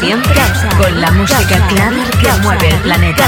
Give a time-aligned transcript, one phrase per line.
[0.00, 0.40] Siempre
[0.78, 3.24] con la música clave que mueve el planeta.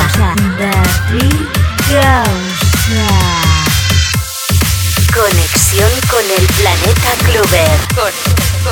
[5.15, 7.79] Conexión con el planeta Clover.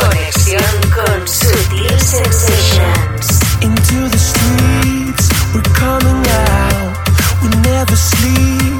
[0.00, 0.62] conexión
[0.94, 3.40] con Sutil Sensations.
[3.60, 6.96] Into the streets, we're coming out.
[7.42, 8.74] We never sleep,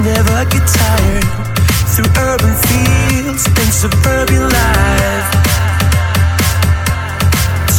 [0.00, 1.24] never get tired.
[1.94, 5.49] Through urban fields and suburban life.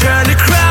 [0.02, 0.71] Turn the crowd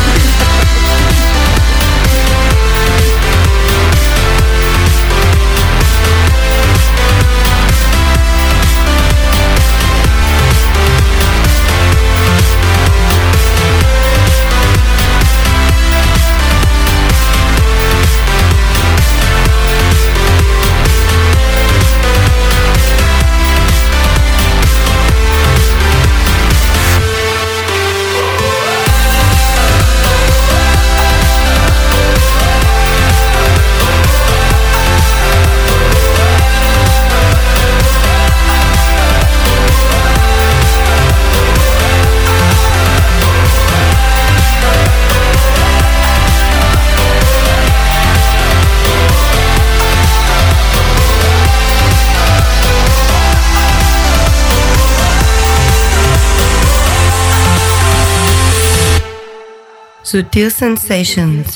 [60.11, 61.55] Sutil Sensations,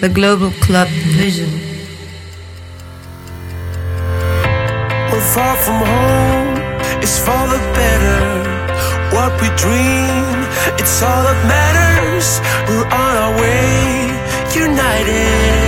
[0.00, 1.48] the global club vision.
[5.08, 6.52] We're far from home,
[7.00, 8.20] it's for the better.
[9.16, 10.36] What we dream,
[10.76, 12.28] it's all that matters.
[12.68, 14.12] We're on our way,
[14.52, 15.64] united.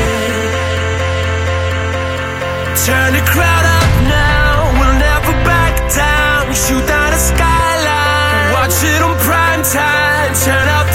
[2.84, 6.53] Turn the crowd up now, we'll never back down.
[6.53, 10.34] Shoot down the skyline, watch it on prime time.
[10.44, 10.85] Turn up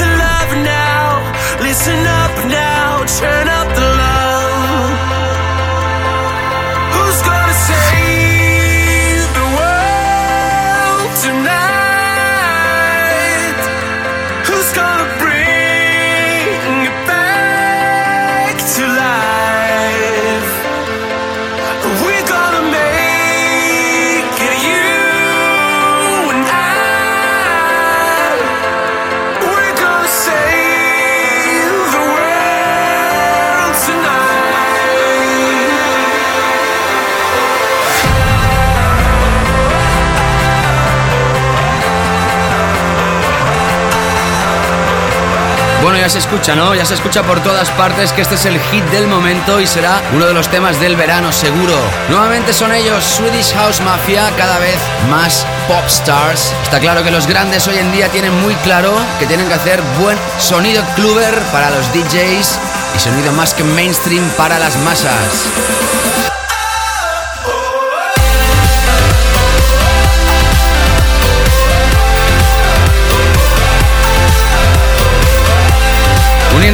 [1.72, 3.81] listen up now, turn up the
[46.12, 46.76] se escucha, ¿no?
[46.76, 50.02] Ya se escucha por todas partes que este es el hit del momento y será
[50.14, 51.74] uno de los temas del verano, seguro.
[52.10, 54.76] Nuevamente son ellos, Swedish House Mafia, cada vez
[55.10, 56.54] más pop stars.
[56.64, 59.82] Está claro que los grandes hoy en día tienen muy claro que tienen que hacer
[60.02, 62.60] buen sonido cluber para los DJs
[62.94, 66.11] y sonido más que mainstream para las masas.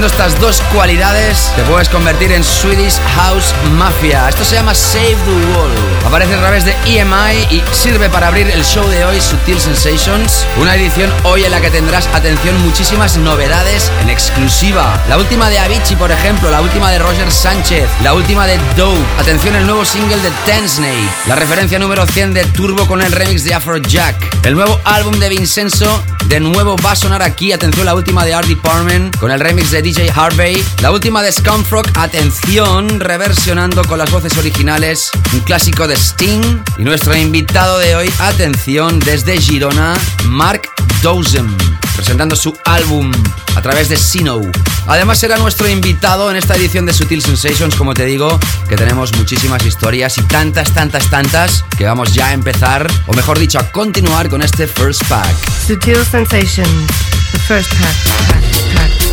[0.08, 4.30] Estas dos cualidades te puedes convertir en Swedish House Mafia.
[4.30, 5.72] Esto se llama Save the Wall.
[6.06, 10.48] Aparece a través de EMI y sirve para abrir el show de hoy, Sutil Sensations.
[10.62, 14.98] Una edición hoy en la que tendrás, atención, muchísimas novedades en exclusiva.
[15.10, 18.98] La última de Avicii, por ejemplo, la última de Roger Sánchez, la última de Dope.
[19.20, 23.44] Atención, el nuevo single de Tensnake, la referencia número 100 de Turbo con el remix
[23.44, 27.96] de Afrojack, el nuevo álbum de Vincenzo, de nuevo va a sonar aquí, atención, la
[27.96, 33.00] última de Art Department con el remix de DJ Harvey, la última de Scumfrog, atención,
[33.00, 39.00] reversionando con las voces originales, un clásico de Sting y nuestro invitado de hoy, atención,
[39.00, 40.70] desde Girona, Mark
[41.02, 41.48] Dozen,
[41.96, 43.12] presentando su álbum
[43.56, 44.40] a través de Sino.
[44.86, 48.40] Además será nuestro invitado en esta edición de Sutil Sensations, como te digo,
[48.70, 53.40] que tenemos muchísimas historias y tantas, tantas, tantas que vamos ya a empezar, o mejor
[53.40, 55.36] dicho, a continuar con este first pack.
[55.66, 56.88] Sutil Sensations,
[57.32, 59.07] the first pack.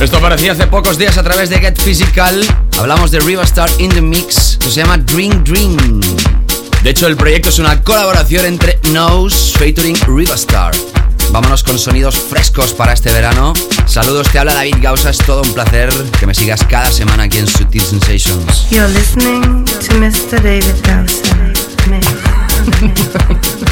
[0.00, 2.44] Esto aparecía hace pocos días a través de Get Physical.
[2.78, 4.52] Hablamos de Riverstar in the Mix.
[4.52, 6.00] Esto se llama Dream Dream.
[6.82, 10.74] De hecho, el proyecto es una colaboración entre Nose featuring Riverstar.
[11.30, 13.54] Vámonos con sonidos frescos para este verano.
[13.86, 15.10] Saludos, te habla David Gausa.
[15.10, 18.68] Es todo un placer que me sigas cada semana aquí en Sutil Sensations.
[18.70, 20.42] You're listening to Mr.
[20.42, 21.22] David Gausa.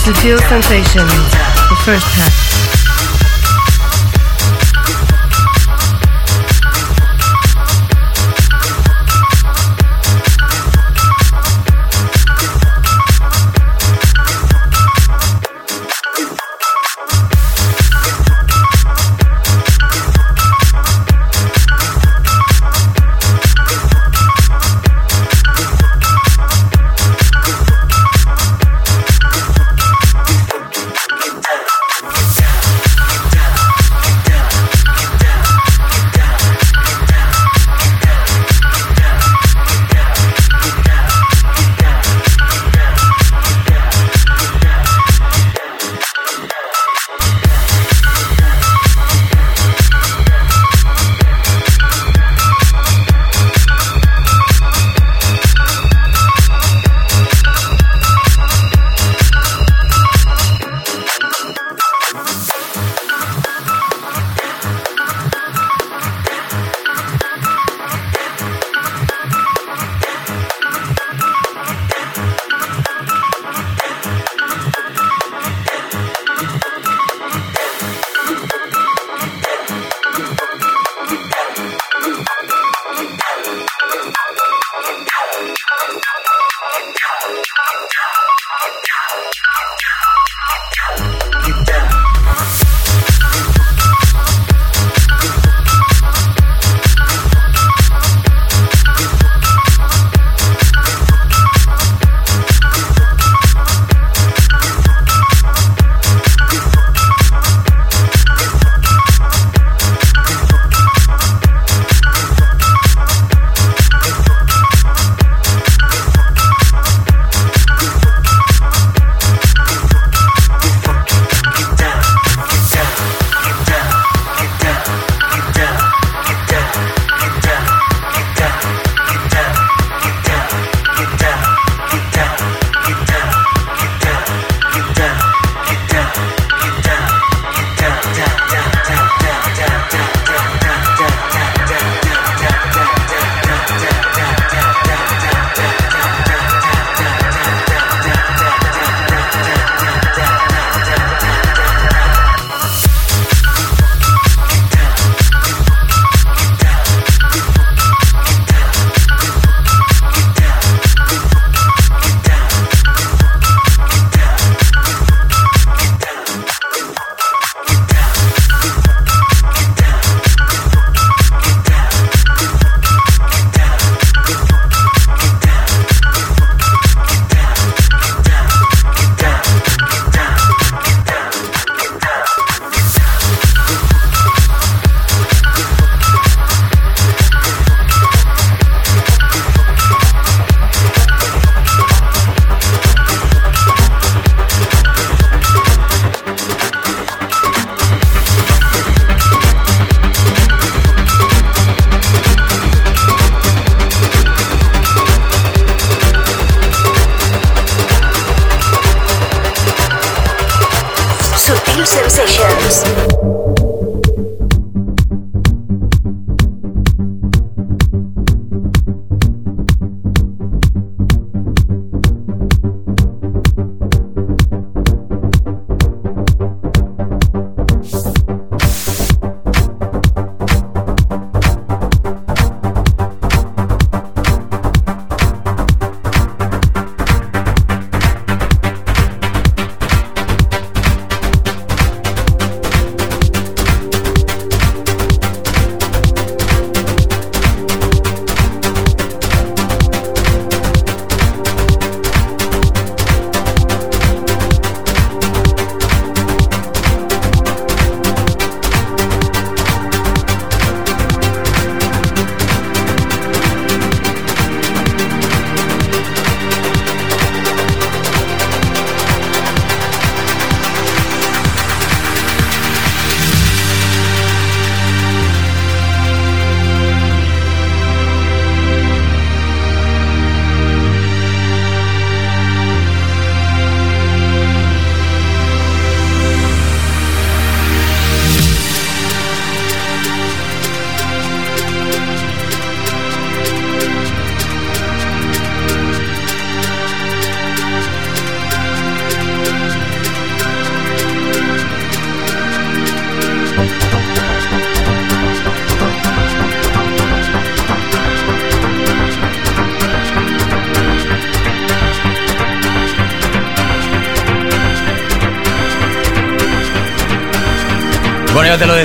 [0.00, 1.12] Sutil Sensations,
[1.68, 2.49] the first half.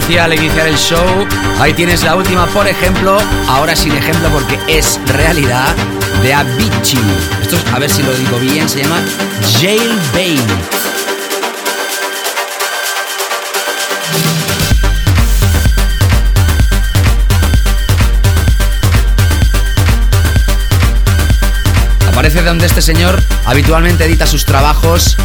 [0.08, 1.28] Decía al iniciar el show,
[1.60, 5.76] ahí tienes la última, por ejemplo, ahora sin ejemplo porque es realidad,
[6.22, 7.00] de Avicii.
[7.42, 9.02] Esto es, a ver si lo digo bien, se llama
[9.60, 10.40] Jailbait.
[22.10, 25.18] Aparece donde este señor habitualmente edita sus trabajos.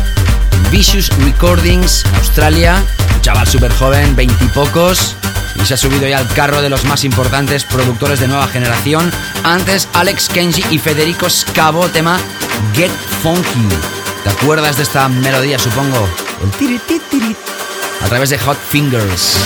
[0.70, 2.82] Vicious Recordings, Australia.
[3.20, 5.14] Un chaval súper joven, veintipocos.
[5.56, 9.12] Y se ha subido ya al carro de los más importantes productores de nueva generación.
[9.44, 12.18] Antes, Alex Kenji y Federico Scavo, tema
[12.72, 12.90] Get
[13.22, 13.68] Funky.
[14.24, 16.08] ¿Te acuerdas de esta melodía, supongo?
[16.42, 17.36] El tirit,
[18.02, 19.36] A través de Hot Fingers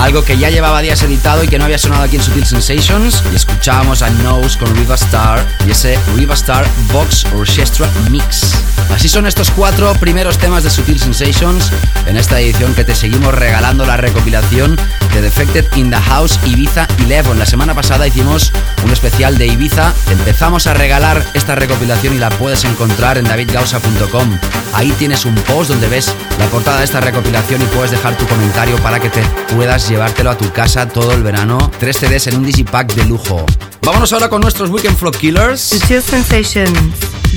[0.00, 3.22] algo que ya llevaba días editado y que no había sonado aquí en Sutil Sensations.
[3.32, 8.67] Y escuchábamos a Nose con Riva Star y ese Riva Star Box Orchestra Mix.
[8.90, 11.70] Así son estos cuatro primeros temas de Sutil Sensations
[12.06, 14.76] en esta edición que te seguimos regalando la recopilación
[15.14, 17.34] de Defected in the House Ibiza 11.
[17.36, 18.52] La semana pasada hicimos
[18.84, 19.92] un especial de Ibiza.
[20.10, 24.38] Empezamos a regalar esta recopilación y la puedes encontrar en davidgausa.com.
[24.74, 28.26] Ahí tienes un post donde ves la portada de esta recopilación y puedes dejar tu
[28.26, 29.22] comentario para que te
[29.54, 31.70] puedas llevártelo a tu casa todo el verano.
[31.78, 33.44] Tres CDs en un digipack de lujo.
[33.82, 35.60] Vámonos ahora con nuestros Weekend Floor Killers.
[35.60, 36.72] Sensations,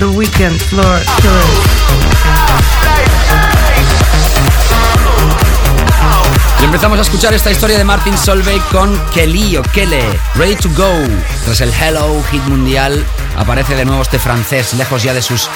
[0.02, 1.62] The Floor Killers.
[6.60, 10.02] Y empezamos a escuchar esta historia de Martin Solveig con Kelly o Kele,
[10.34, 10.90] Ready to Go.
[11.44, 13.04] Tras el Hello Hit Mundial,
[13.36, 15.48] aparece de nuevo este francés, lejos ya de sus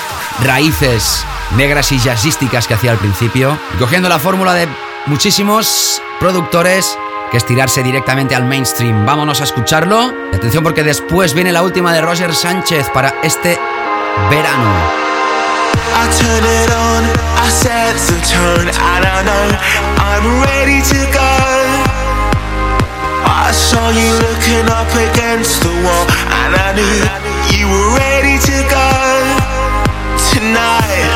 [0.45, 1.25] raíces
[1.57, 4.69] negras y jazzísticas que hacía al principio, cogiendo la fórmula de
[5.07, 6.97] muchísimos productores
[7.33, 9.05] que estirarse directamente al mainstream.
[9.05, 10.15] Vámonos a escucharlo.
[10.33, 13.59] atención porque después viene la última de Roger Sánchez para este
[14.31, 14.73] verano.
[15.97, 17.03] I turn it on,
[17.37, 19.47] I set the tone, and I know
[20.01, 21.35] I'm ready to go.
[23.25, 26.07] I saw you looking up against the wall,
[26.43, 26.97] and I knew
[27.53, 28.89] you were ready to go.
[30.33, 31.09] Tonight,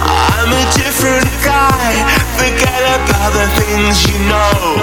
[0.00, 1.92] I'm a different guy.
[2.40, 4.80] Forget about the things you know.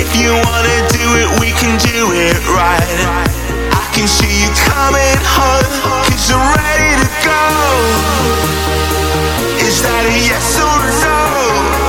[0.00, 3.39] If you wanna do it, we can do it right.
[3.92, 7.42] Can see you coming home, cause you're ready to go.
[9.66, 11.79] Is that a yes or no?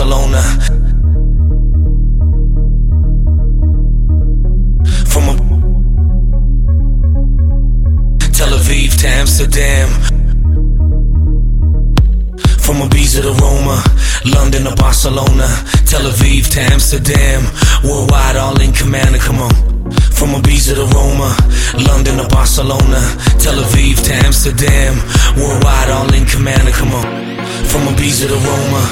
[0.00, 0.40] Barcelona.
[5.12, 5.26] From
[8.32, 9.88] Tel Aviv to Amsterdam.
[12.60, 13.84] From Ibiza to Roma,
[14.24, 15.48] London to Barcelona,
[15.84, 17.44] Tel Aviv to Amsterdam.
[17.84, 19.16] Worldwide, all in command.
[19.16, 19.52] Come on.
[20.12, 21.36] From Ibiza to Roma,
[21.86, 23.00] London to Barcelona,
[23.38, 24.96] Tel Aviv to Amsterdam.
[25.36, 26.68] Worldwide, all in command.
[26.72, 27.39] Come on.
[27.70, 28.82] From Ibiza to Roma,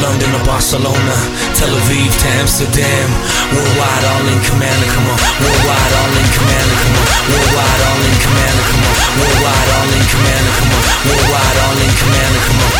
[0.00, 1.16] London to Barcelona,
[1.52, 3.08] Tel Aviv to Amsterdam,
[3.52, 4.80] worldwide all in command.
[4.88, 5.20] Come on.
[5.44, 6.70] Worldwide all in command.
[6.80, 7.06] Come on.
[7.28, 8.56] Worldwide all in command.
[8.72, 8.96] Come on.
[9.20, 10.46] Worldwide all in command.
[10.56, 10.82] Come on.
[11.12, 12.34] Worldwide all in command.
[12.48, 12.72] Come on.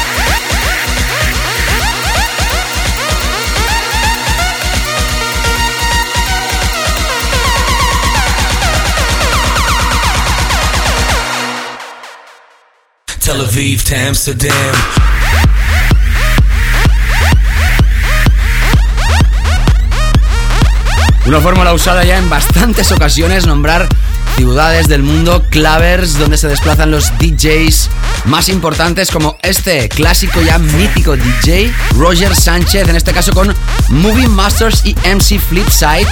[13.20, 15.12] Tel Aviv to Amsterdam.
[21.24, 23.88] Una fórmula usada ya en bastantes ocasiones, nombrar
[24.37, 27.90] ciudades del mundo, clavers, donde se desplazan los DJs
[28.25, 33.55] más importantes como este clásico ya mítico DJ, Roger Sánchez, en este caso con
[33.88, 36.07] Movie Masters y MC Flipside.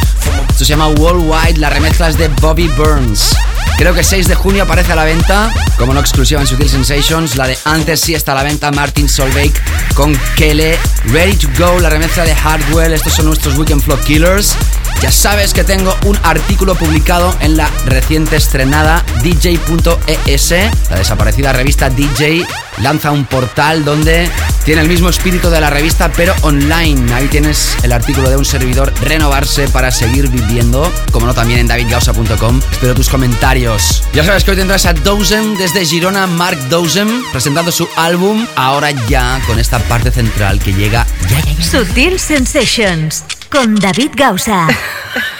[0.49, 3.37] Esto se llama Worldwide, la remezcla es de Bobby Burns.
[3.81, 7.37] Creo que 6 de junio aparece a la venta, como no exclusiva en Sutil Sensations.
[7.37, 9.53] La de antes sí está a la venta, Martin Solveig
[9.95, 10.79] con Kele.
[11.07, 12.93] Ready to Go, la remezcla de Hardwell.
[12.93, 14.55] Estos son nuestros Weekend Flow Killers.
[15.01, 17.71] Ya sabes que tengo un artículo publicado en la
[18.11, 20.51] reciente estrenada DJ.es,
[20.91, 22.45] la desaparecida revista DJ
[22.79, 24.29] lanza un portal donde
[24.65, 27.15] tiene el mismo espíritu de la revista pero online.
[27.15, 31.69] Ahí tienes el artículo de un servidor renovarse para seguir viviendo, como no también en
[31.69, 32.61] davidgausa.com.
[32.73, 34.03] Espero tus comentarios.
[34.13, 38.91] Ya sabes que hoy tendrás a Dozem desde Girona, Mark Dozem, presentando su álbum, ahora
[38.91, 41.65] ya con esta parte central que llega ya, ya, ya.
[41.65, 44.67] Sutil Sensations con David Gausa.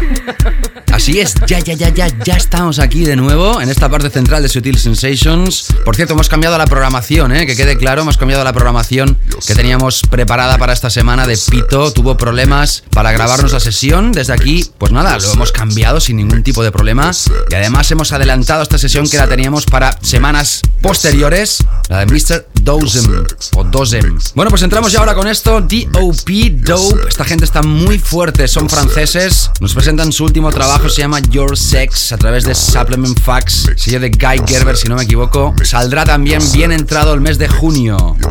[1.01, 4.43] Así es, ya, ya, ya, ya, ya estamos aquí de nuevo en esta parte central
[4.43, 5.73] de Sutil Sensations.
[5.83, 7.47] Por cierto, hemos cambiado la programación, ¿eh?
[7.47, 11.91] que quede claro, hemos cambiado la programación que teníamos preparada para esta semana de Pito.
[11.91, 14.11] Tuvo problemas para grabarnos la sesión.
[14.11, 17.09] Desde aquí, pues nada, lo hemos cambiado sin ningún tipo de problema.
[17.49, 22.47] Y además hemos adelantado esta sesión que la teníamos para semanas posteriores, la de Mr.
[22.61, 24.19] Dozem o Dozem.
[24.35, 25.61] Bueno, pues entramos ya ahora con esto.
[25.61, 26.57] D.O.P.
[26.57, 27.09] Dope.
[27.09, 29.49] Esta gente está muy fuerte, son franceses.
[29.59, 34.01] Nos presentan su último trabajo, se llama Your Sex, a través de Supplement Facts, sello
[34.01, 35.55] de Guy Gerber, si no me equivoco.
[35.63, 38.17] Saldrá también bien entrado el mes de junio.
[38.19, 38.29] Lo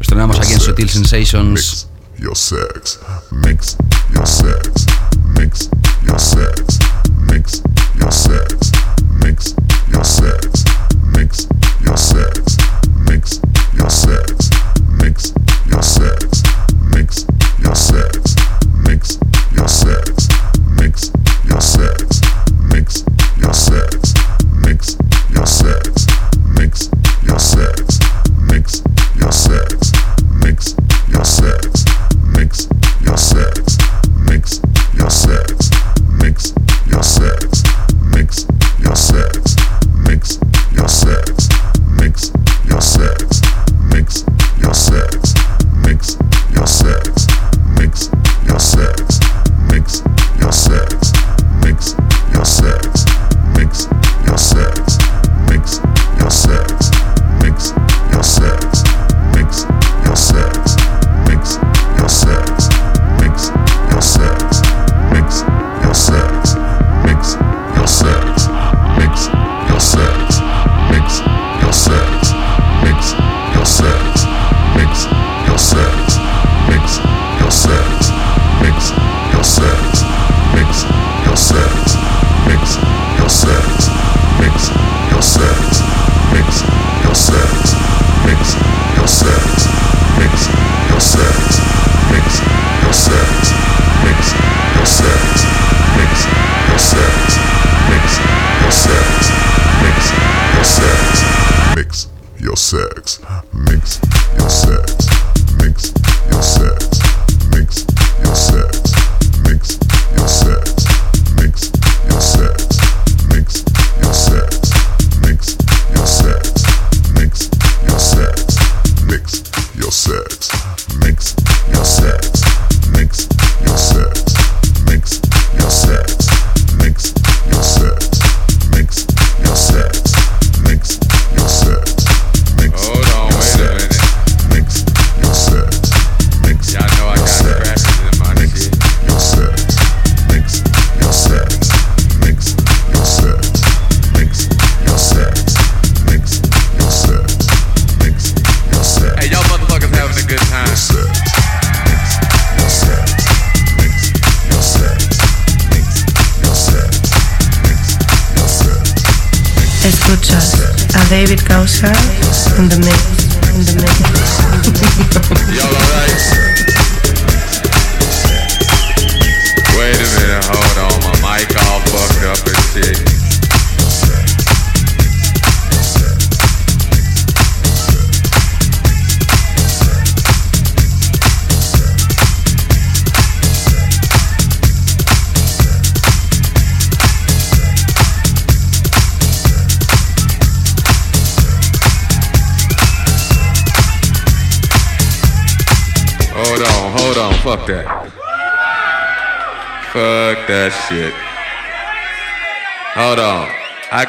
[0.00, 1.88] estrenamos aquí en Sutil Sensations.
[2.18, 2.98] Your sex,
[3.30, 3.76] mix.
[4.12, 4.86] Your sex,
[5.34, 5.70] mix.
[6.06, 6.78] Your sex,
[7.16, 7.62] mix.
[7.98, 8.72] Your sex,
[9.22, 9.54] mix.
[9.90, 10.64] Your sex,
[11.14, 11.48] mix.
[11.82, 12.56] Your sex,
[13.06, 13.40] mix.
[13.74, 14.50] Your sex,
[15.00, 15.32] mix.
[15.70, 16.42] Your sex,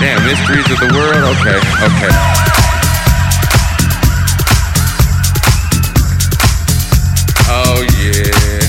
[0.00, 1.24] Damn, mysteries of the world?
[1.40, 2.12] Okay, okay.
[7.50, 8.62] Oh yeah.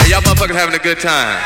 [0.00, 1.38] Hey, y'all motherfuckers having a good time.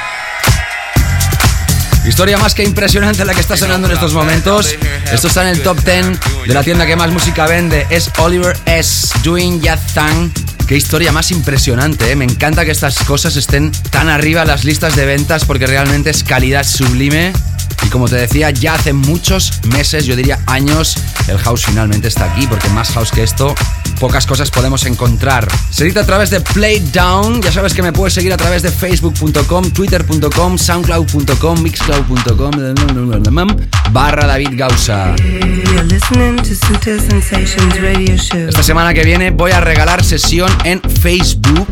[2.06, 4.74] Historia más que impresionante la que está sonando en estos momentos.
[5.12, 7.86] Esto está en el top 10 de la tienda que más música vende.
[7.90, 9.08] Es Oliver S.
[9.22, 10.30] Doing That Thing.
[10.66, 12.16] Qué historia más impresionante, ¿eh?
[12.16, 16.08] Me encanta que estas cosas estén tan arriba en las listas de ventas porque realmente
[16.08, 17.34] es calidad sublime.
[17.84, 20.96] Y como te decía, ya hace muchos meses, yo diría años,
[21.28, 23.54] el house finalmente está aquí, porque más house que esto,
[23.98, 25.48] pocas cosas podemos encontrar.
[25.70, 29.70] Seguid a través de Playdown, ya sabes que me puedes seguir a través de facebook.com,
[29.70, 32.50] twitter.com, soundcloud.com, mixcloud.com,
[33.92, 35.14] barra David Gausa.
[38.32, 41.68] Esta semana que viene voy a regalar sesión en Facebook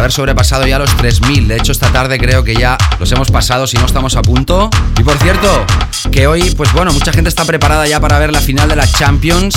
[0.00, 1.46] haber sobrepasado ya los 3.000.
[1.46, 4.70] De hecho, esta tarde creo que ya los hemos pasado, si no estamos a punto.
[4.98, 5.64] Y por cierto,
[6.10, 8.90] que hoy, pues bueno, mucha gente está preparada ya para ver la final de la
[8.90, 9.54] Champions.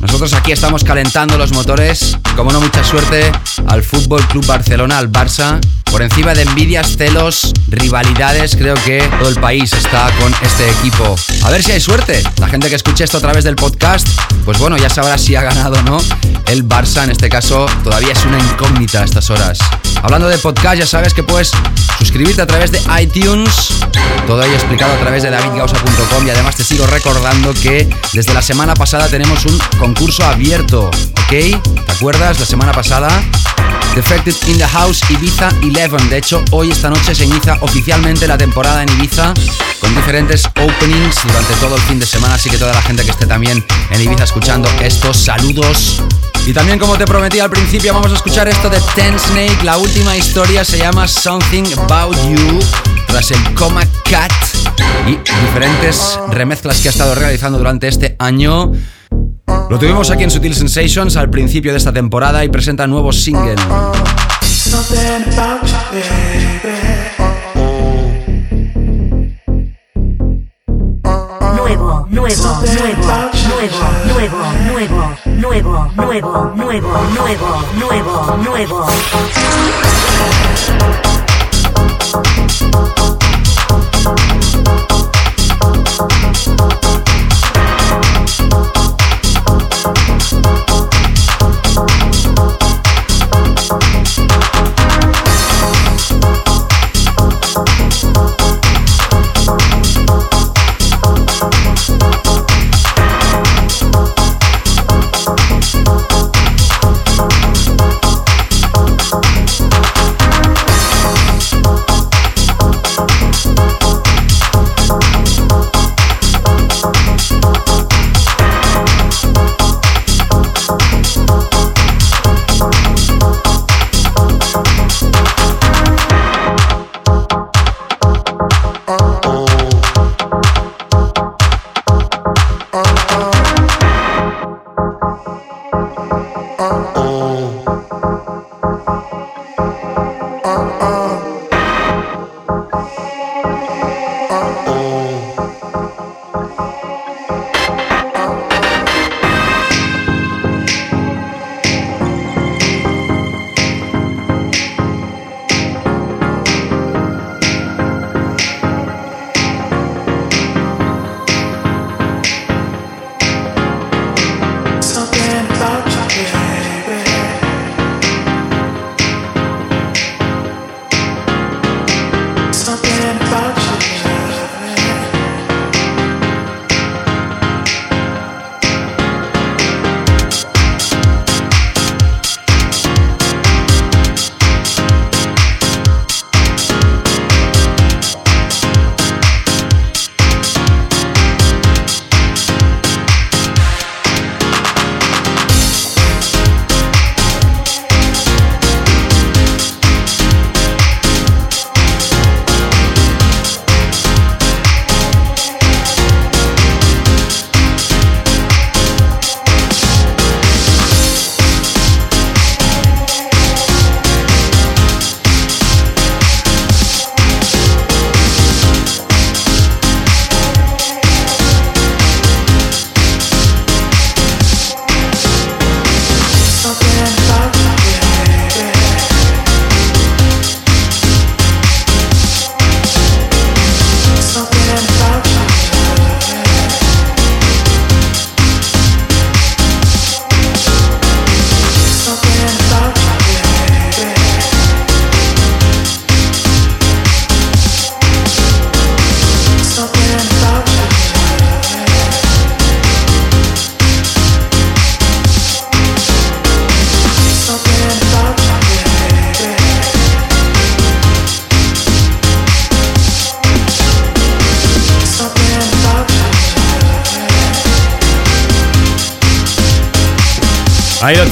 [0.00, 2.18] Nosotros aquí estamos calentando los motores.
[2.36, 3.30] Como no, mucha suerte
[3.68, 5.60] al Fútbol Club Barcelona, al Barça.
[5.92, 11.14] Por encima de envidias, celos, rivalidades, creo que todo el país está con este equipo.
[11.44, 12.22] A ver si hay suerte.
[12.38, 14.08] La gente que escuche esto a través del podcast,
[14.44, 15.98] pues bueno, ya sabrá si ha ganado o no.
[16.46, 19.58] El Barça, en este caso, todavía es una incógnita a estas horas.
[20.02, 21.52] Hablando de podcast, ya sabes que puedes
[21.98, 23.68] suscribirte a través de iTunes.
[24.26, 25.30] Todo ello explicado a través de
[25.72, 30.86] davidgausa.com y además te sigo recordando que desde la semana pasada tenemos un concurso abierto,
[30.88, 31.30] ¿ok?
[31.30, 32.38] ¿Te acuerdas?
[32.40, 33.08] La semana pasada
[33.94, 36.08] Defected in the House Ibiza 11.
[36.08, 39.34] De hecho, hoy esta noche se inicia oficialmente la temporada en Ibiza
[39.80, 42.34] con diferentes openings durante todo el fin de semana.
[42.34, 46.02] Así que toda la gente que esté también en Ibiza escuchando estos saludos.
[46.46, 49.58] Y también como te prometí al principio vamos a escuchar esto de Ten Snake.
[49.62, 52.60] La última historia se llama Something About You
[53.06, 54.32] tras el Coma Cat
[55.06, 55.61] y diferentes
[56.30, 58.72] remezclas que ha estado realizando durante este año.
[59.70, 63.54] Lo tuvimos aquí en Sutil Sensations al principio de esta temporada y presenta nuevo single.
[71.56, 72.36] Nuevo, nuevo,
[72.68, 73.22] nuevo,
[74.06, 78.86] nuevo, nuevo, nuevo, nuevo, nuevo, nuevo, nuevo,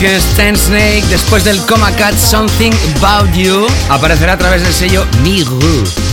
[0.00, 1.04] lo tienes, Ten Snake.
[1.10, 5.60] Después del Coma Cat Something About You, aparecerá a través del sello Miru.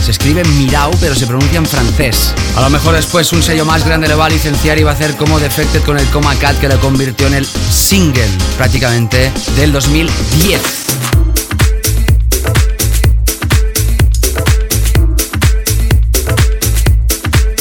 [0.04, 2.34] Se escribe Mirau, pero se pronuncia en francés.
[2.56, 4.94] A lo mejor después un sello más grande le va a licenciar y va a
[4.94, 8.28] hacer como Defected con el Coma Cat que lo convirtió en el single
[8.58, 10.87] prácticamente del 2010.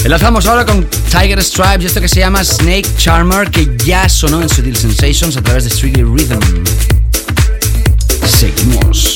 [0.07, 4.41] Enlazamos ahora con Tiger Stripes y esto que se llama Snake Charmer que ya sonó
[4.41, 6.39] en Sutil Sensations a través de Strictly Rhythm.
[8.25, 9.16] Seguimos.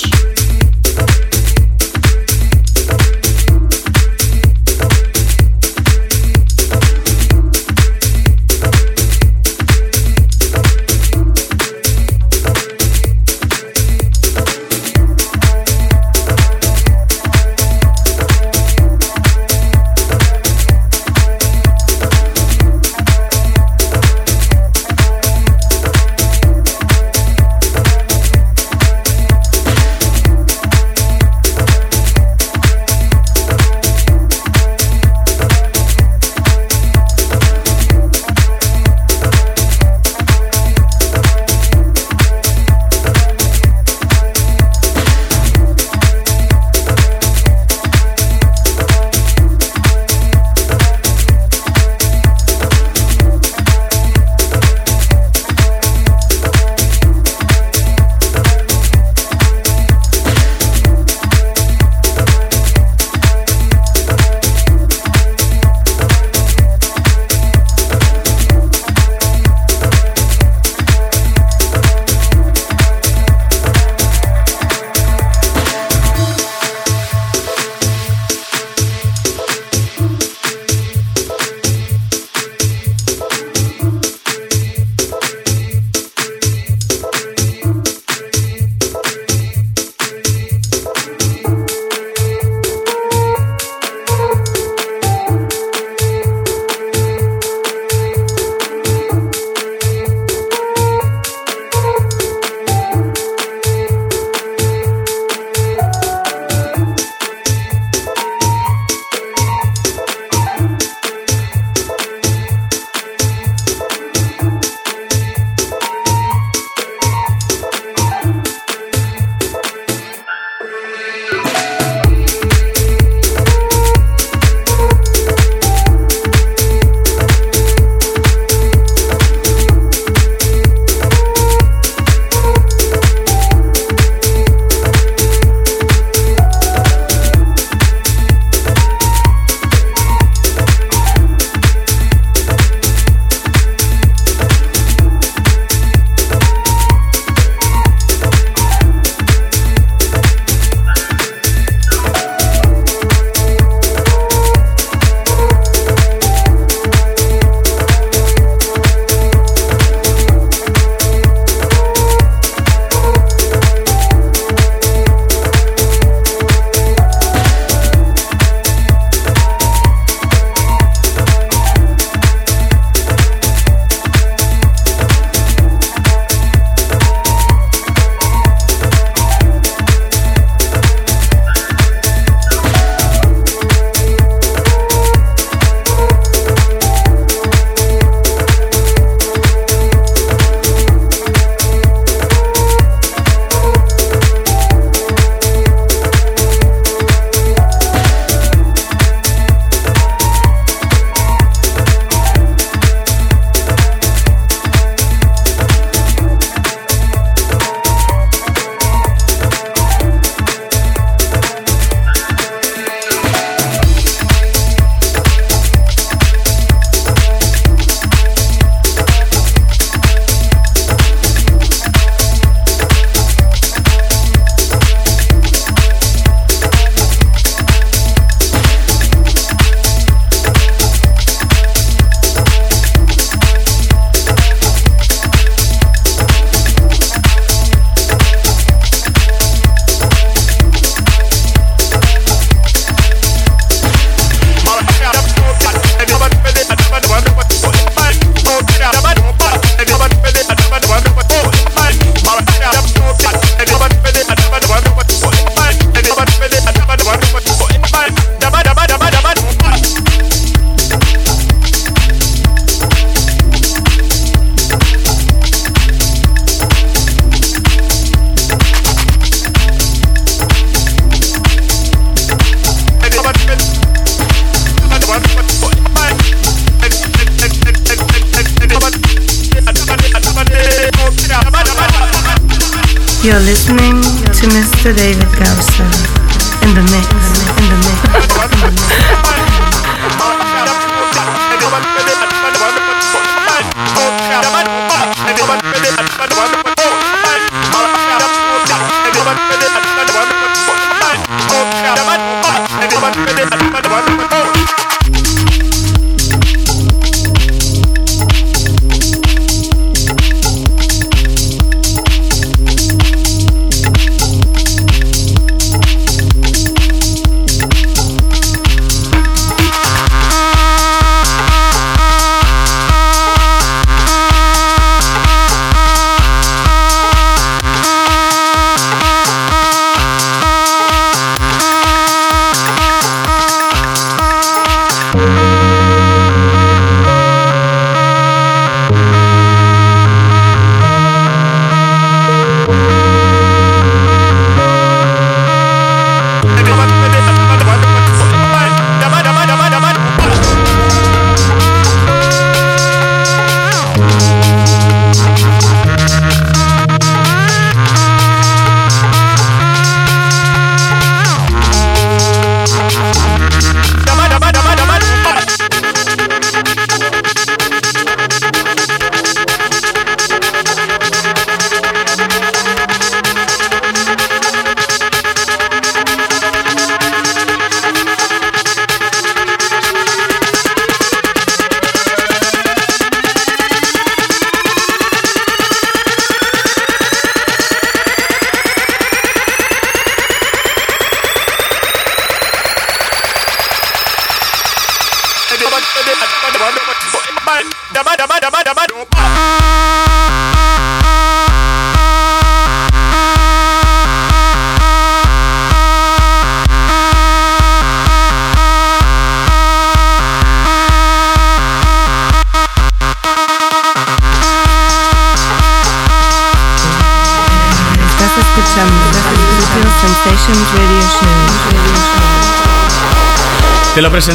[284.83, 284.97] To Mr.
[284.97, 286.10] David Gausa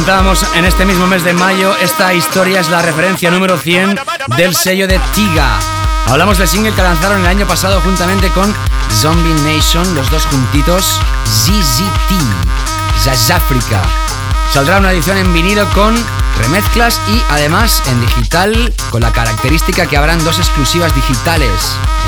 [0.06, 1.76] Presentábamos en este mismo mes de mayo.
[1.78, 3.98] Esta historia es la referencia número 100
[4.36, 5.58] del sello de Tiga.
[6.06, 8.54] Hablamos del single que lanzaron el año pasado juntamente con
[8.88, 12.12] Zombie Nation, los dos juntitos, ZZT,
[13.02, 13.82] Zazafrica.
[14.52, 15.96] Saldrá una edición en vinilo con
[16.38, 21.50] remezclas y además en digital con la característica que habrán dos exclusivas digitales.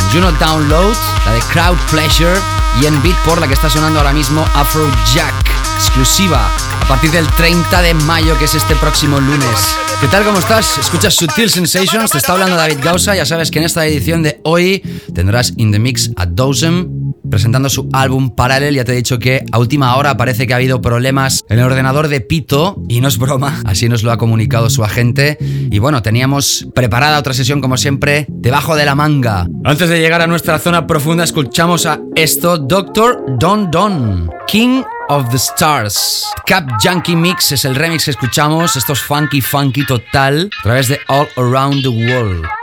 [0.02, 0.94] En Juno Download,
[1.26, 2.38] la de Crowd Pleasure
[2.80, 5.34] y en Beatport la que está sonando ahora mismo Afro Jack,
[5.80, 6.48] exclusiva
[6.88, 9.76] partir del 30 de mayo que es este próximo lunes.
[10.00, 10.24] ¿Qué tal?
[10.24, 10.78] ¿Cómo estás?
[10.78, 14.40] Escuchas Sutil Sensations, te está hablando David Gausa, ya sabes que en esta edición de
[14.44, 14.82] hoy
[15.14, 18.74] tendrás In The Mix a Dozem presentando su álbum Parallel.
[18.74, 21.66] Ya te he dicho que a última hora parece que ha habido problemas en el
[21.66, 25.36] ordenador de Pito y no es broma, así nos lo ha comunicado su agente.
[25.40, 29.46] Y bueno, teníamos preparada otra sesión como siempre debajo de la manga.
[29.62, 35.30] Antes de llegar a nuestra zona profunda escuchamos a esto, Doctor Don Don, King of
[35.30, 36.26] the Stars.
[36.46, 38.76] Cap Junkie Mix es el remix que escuchamos.
[38.76, 42.57] Esto es funky, funky total a través de All Around the World.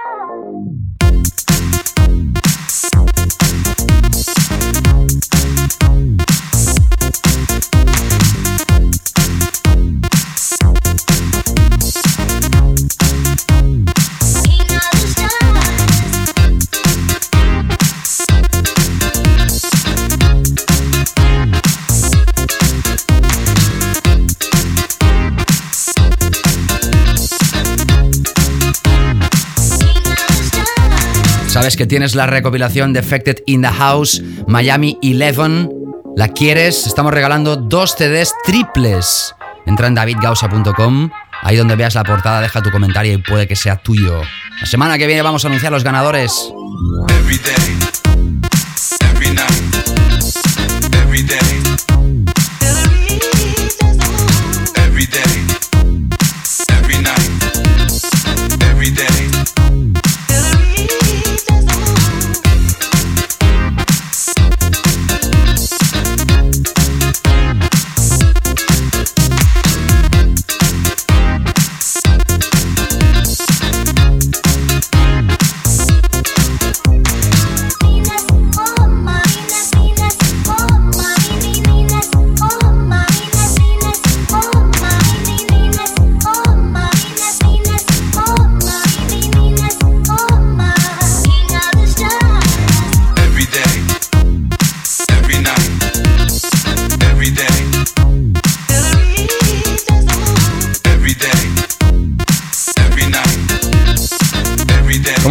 [31.56, 35.70] Sabes que tienes la recopilación de Defected in the House Miami 11.
[36.18, 36.86] ¿La quieres?
[36.86, 39.34] Estamos regalando dos CDs triples.
[39.66, 41.10] Entra en davidgausa.com,
[41.44, 44.22] ahí donde veas la portada, deja tu comentario y puede que sea tuyo.
[44.60, 46.52] La semana que viene vamos a anunciar los ganadores.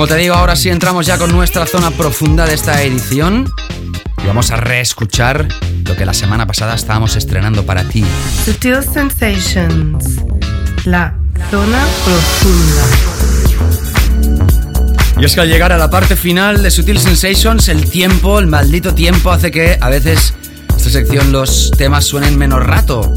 [0.05, 3.50] Como te digo, ahora sí entramos ya con nuestra zona profunda de esta edición
[4.22, 5.48] y vamos a reescuchar
[5.82, 8.05] lo que la semana pasada estábamos estrenando para ti.
[8.44, 10.20] Sutil Sensations,
[10.84, 11.16] la
[11.50, 12.82] zona profunda.
[15.18, 18.46] Y es que al llegar a la parte final de Sutil Sensations, el tiempo, el
[18.46, 20.34] maldito tiempo, hace que a veces
[20.76, 23.11] esta sección los temas suenen menos rato.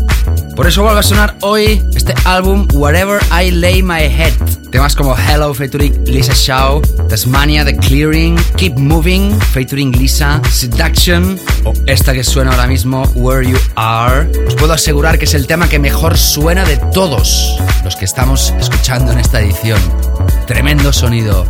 [0.55, 4.56] Por eso vuelve a sonar hoy este álbum Wherever I Lay My Head.
[4.71, 11.73] Temas como Hello featuring Lisa Shaw, Tasmania, The Clearing, Keep Moving featuring Lisa, Seduction o
[11.85, 14.29] esta que suena ahora mismo Where You Are.
[14.45, 18.53] Os puedo asegurar que es el tema que mejor suena de todos los que estamos
[18.59, 19.79] escuchando en esta edición.
[20.45, 21.45] Tremendo sonido.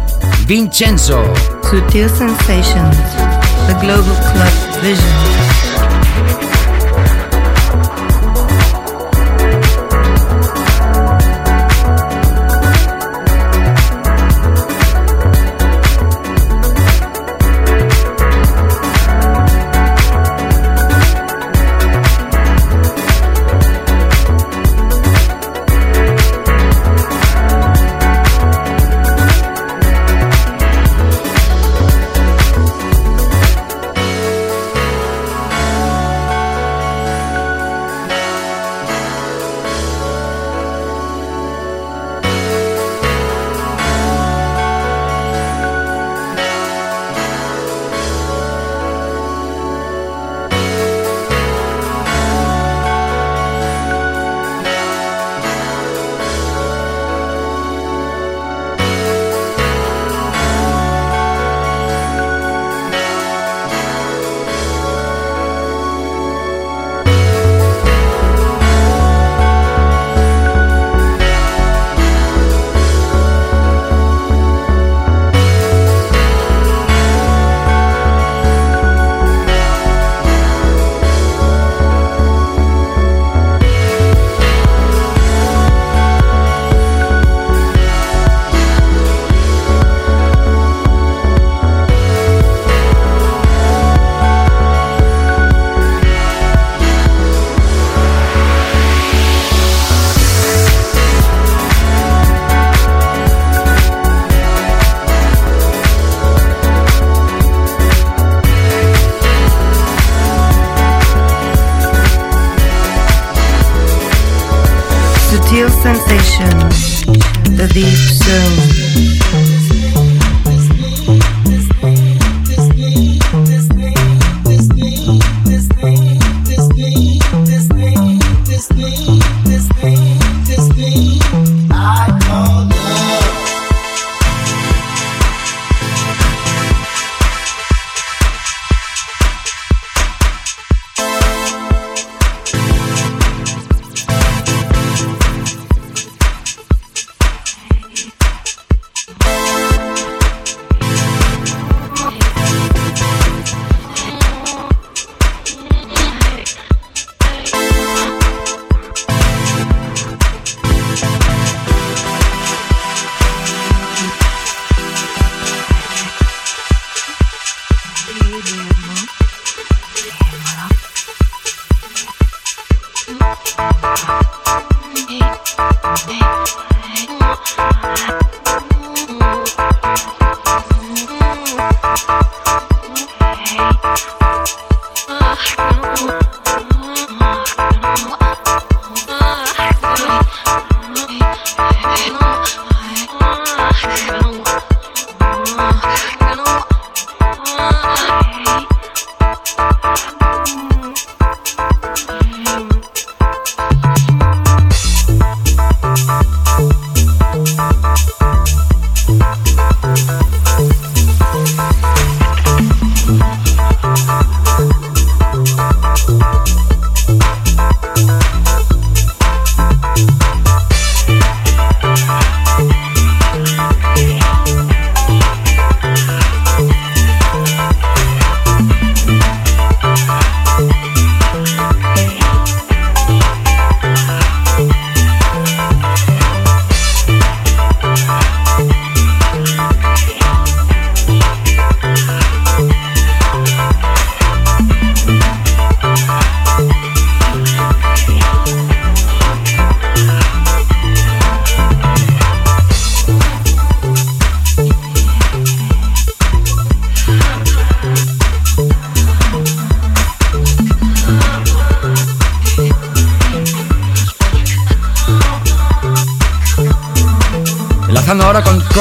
[0.46, 1.24] Vincenzo.
[1.64, 2.98] Sutil Sensations,
[3.68, 5.97] the Global Club Vision.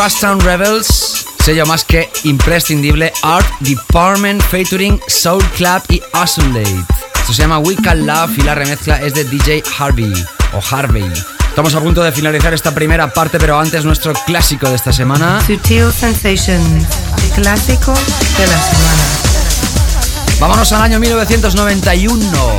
[0.07, 6.77] Crosstown Rebels, sello más que imprescindible, Art Department featuring Soul Club y Isolate.
[7.17, 10.13] Esto se llama We Can Love y la remezcla es de DJ Harvey
[10.53, 11.13] o Harvey.
[11.49, 15.43] Estamos a punto de finalizar esta primera parte, pero antes nuestro clásico de esta semana.
[15.45, 16.87] Sutil Sensations,
[17.35, 19.03] clásico de la semana.
[20.39, 22.59] Vámonos al año 1991,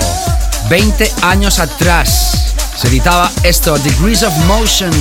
[0.70, 2.56] 20 años atrás.
[2.76, 4.92] Se editaba esto, Degrees of Motion.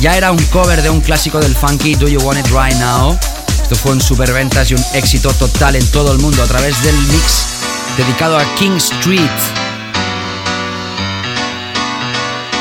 [0.00, 3.18] Ya era un cover de un clásico del funky, Do You Want It Right Now.
[3.62, 6.96] Esto fue un superventas y un éxito total en todo el mundo a través del
[6.96, 7.60] mix
[7.98, 9.30] dedicado a King Street.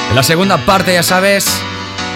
[0.10, 1.46] En la segunda parte, ya sabes,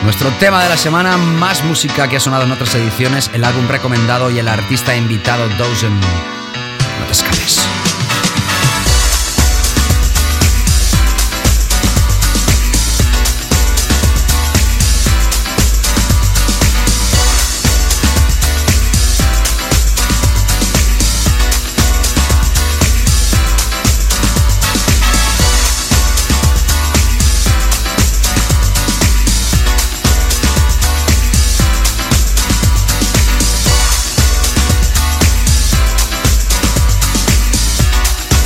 [0.03, 3.67] nuestro tema de la semana, más música que ha sonado en otras ediciones, el álbum
[3.69, 5.97] recomendado y el artista invitado Dozen.
[6.01, 7.61] No te escapes.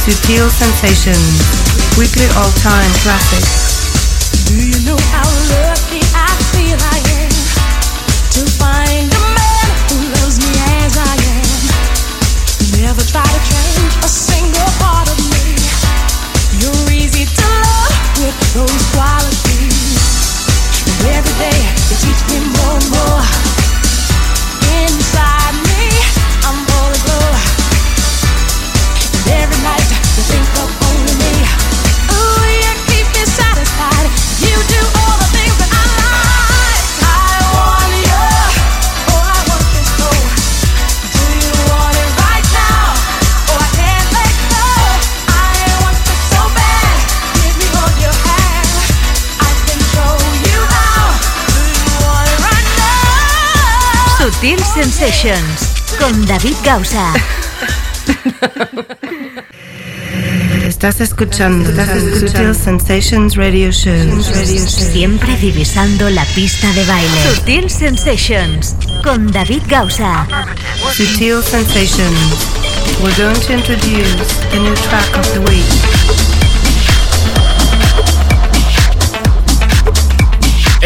[0.08, 1.44] Sutil Sensations,
[2.00, 3.44] weekly all-time classic.
[4.48, 7.32] Do you know how lucky I feel I am
[8.32, 11.44] to find a man who loves me as I am?
[12.80, 15.60] Never try to change a single part of me.
[16.56, 19.17] You're easy to love with those qualities.
[54.78, 57.12] Sensations con David Gausa.
[60.68, 61.72] Estás escuchando,
[62.20, 64.22] Sutil Sensations Radio Show.
[64.22, 67.24] Siempre divisando la pista de baile.
[67.24, 70.28] Sutil Sensations con David Gausa.
[70.94, 72.48] Sutil Sensations.
[73.02, 76.37] We're going to introduce the new track of the week.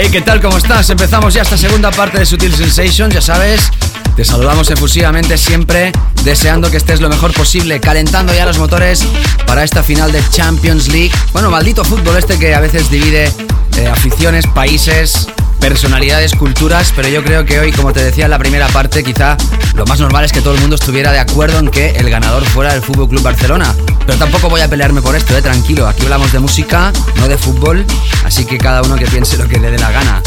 [0.04, 0.41] Hey, ¿qué tal?
[0.41, 0.89] ¿Cómo estás?
[0.89, 3.70] Empezamos ya esta segunda parte de Sutil Sensations, ya sabes.
[4.16, 5.91] Te saludamos efusivamente siempre,
[6.24, 9.06] deseando que estés lo mejor posible, calentando ya los motores
[9.45, 11.12] para esta final de Champions League.
[11.34, 13.32] Bueno, maldito fútbol este que a veces divide
[13.78, 15.28] eh, aficiones, países,
[15.62, 19.38] personalidades, culturas, pero yo creo que hoy, como te decía en la primera parte, quizá
[19.76, 22.43] lo más normal es que todo el mundo estuviera de acuerdo en que el ganador
[22.43, 23.74] fuera el Fútbol Club Barcelona.
[24.05, 25.88] Pero tampoco voy a pelearme por esto, eh, tranquilo.
[25.88, 27.86] Aquí hablamos de música, no de fútbol,
[28.26, 30.22] así que cada uno que piense lo que le dé la gana.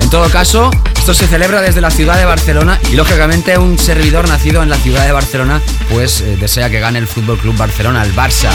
[0.00, 4.28] En todo caso, esto se celebra desde la ciudad de Barcelona y lógicamente un servidor
[4.28, 8.02] nacido en la ciudad de Barcelona pues eh, desea que gane el Fútbol Club Barcelona,
[8.02, 8.50] el Barça.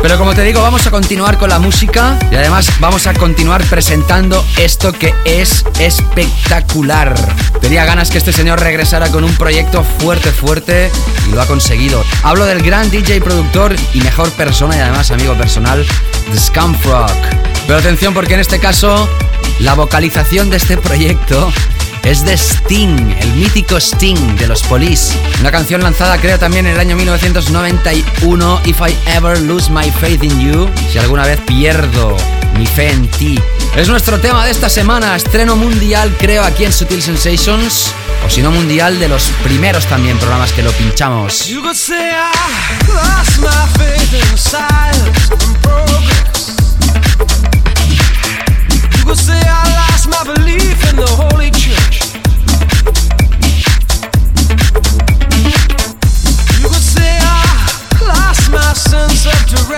[0.00, 3.64] Pero como te digo, vamos a continuar con la música y además vamos a continuar
[3.64, 7.14] presentando esto que es espectacular.
[7.60, 10.90] Tenía ganas que este señor regresara con un proyecto fuerte, fuerte
[11.28, 12.04] y lo ha conseguido.
[12.22, 15.84] Hablo del gran DJ productor y mejor persona y además amigo personal,
[16.32, 17.10] The Scumfrog.
[17.66, 19.08] Pero atención porque en este caso
[19.60, 21.52] la vocalización de este proyecto
[22.04, 25.16] es de Sting, el mítico Sting de los Police.
[25.40, 30.22] Una canción lanzada creo también en el año 1991, If I Ever Lose My Faith
[30.24, 32.16] in You, si alguna vez pierdo
[32.56, 33.38] mi fe en ti.
[33.76, 37.92] Es nuestro tema de esta semana, estreno mundial creo aquí en Sutil Sensations,
[38.26, 41.46] o si no mundial de los primeros también programas que lo pinchamos.
[41.46, 42.10] You could say
[49.40, 51.87] I lost my belief in the Holy Church.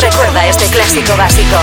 [0.00, 1.56] Recuerda este clásico básico.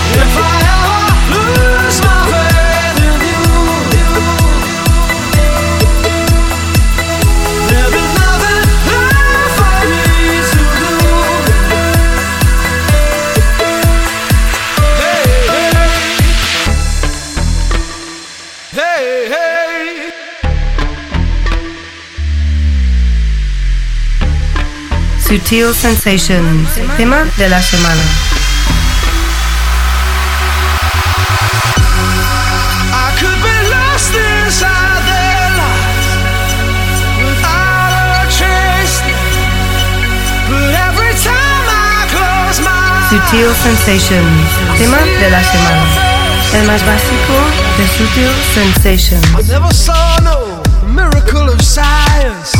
[25.35, 28.01] Sutil Sensations, tema de la semana.
[32.89, 33.51] I I
[43.09, 45.85] Sutil Sensations, tema de la semana.
[46.53, 47.33] El más básico
[47.77, 49.49] de Sutil Sensations.
[49.49, 52.54] Never saw no miracle of science.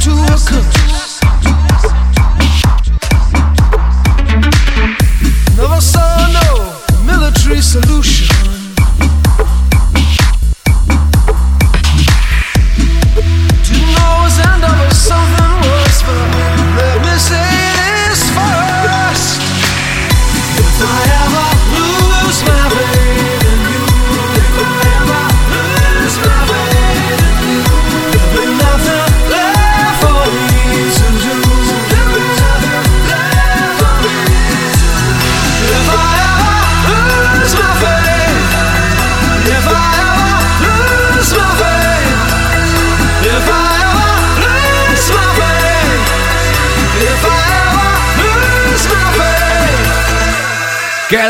[0.00, 1.20] To a curse.
[5.56, 8.27] Never saw no military solution.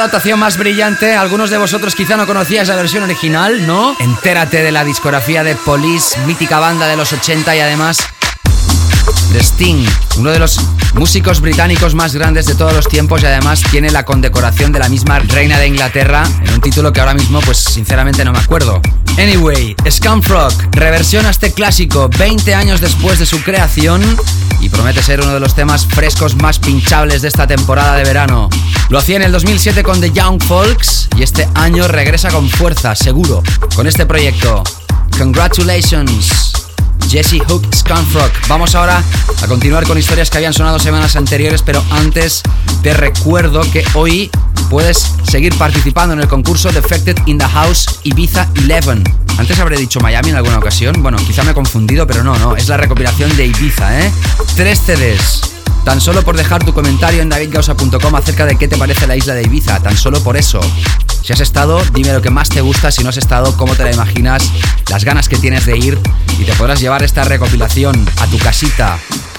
[0.08, 0.18] Faith.
[0.18, 1.14] ¡Qué adaptación más brillante!
[1.14, 3.94] Algunos de vosotros quizá no conocíais la versión original, ¿no?
[3.98, 7.98] Entérate de la discografía de Police, mítica banda de los 80 y además
[9.32, 9.86] de Sting,
[10.16, 10.60] uno de los
[10.94, 14.88] músicos británicos más grandes de todos los tiempos y además tiene la condecoración de la
[14.88, 18.80] misma reina de Inglaterra en un título que ahora mismo pues sinceramente no me acuerdo.
[19.18, 24.02] Anyway, Scumfrog reversiona este clásico 20 años después de su creación
[24.60, 28.48] y promete ser uno de los temas frescos más pinchables de esta temporada de verano.
[28.88, 32.94] Lo hacía en el 2007 con The Young Folks y este año regresa con fuerza,
[32.94, 33.42] seguro,
[33.74, 34.62] con este proyecto.
[35.18, 36.57] Congratulations.
[37.08, 38.30] Jesse Hook Scunfrog.
[38.48, 39.02] Vamos ahora
[39.42, 42.42] a continuar con historias que habían sonado semanas anteriores, pero antes
[42.82, 44.30] te recuerdo que hoy
[44.68, 49.04] puedes seguir participando en el concurso Defected in the House Ibiza 11.
[49.38, 51.02] Antes habré dicho Miami en alguna ocasión.
[51.02, 52.56] Bueno, quizá me he confundido, pero no, no.
[52.56, 54.12] Es la recopilación de Ibiza, ¿eh?
[54.56, 55.57] Tres CDs.
[55.84, 59.34] Tan solo por dejar tu comentario en davidgausa.com acerca de qué te parece la isla
[59.34, 59.80] de Ibiza.
[59.80, 60.60] Tan solo por eso.
[61.22, 62.90] Si has estado, dime lo que más te gusta.
[62.90, 64.42] Si no has estado, cómo te la imaginas,
[64.90, 65.98] las ganas que tienes de ir.
[66.38, 68.98] Y te podrás llevar esta recopilación a tu casita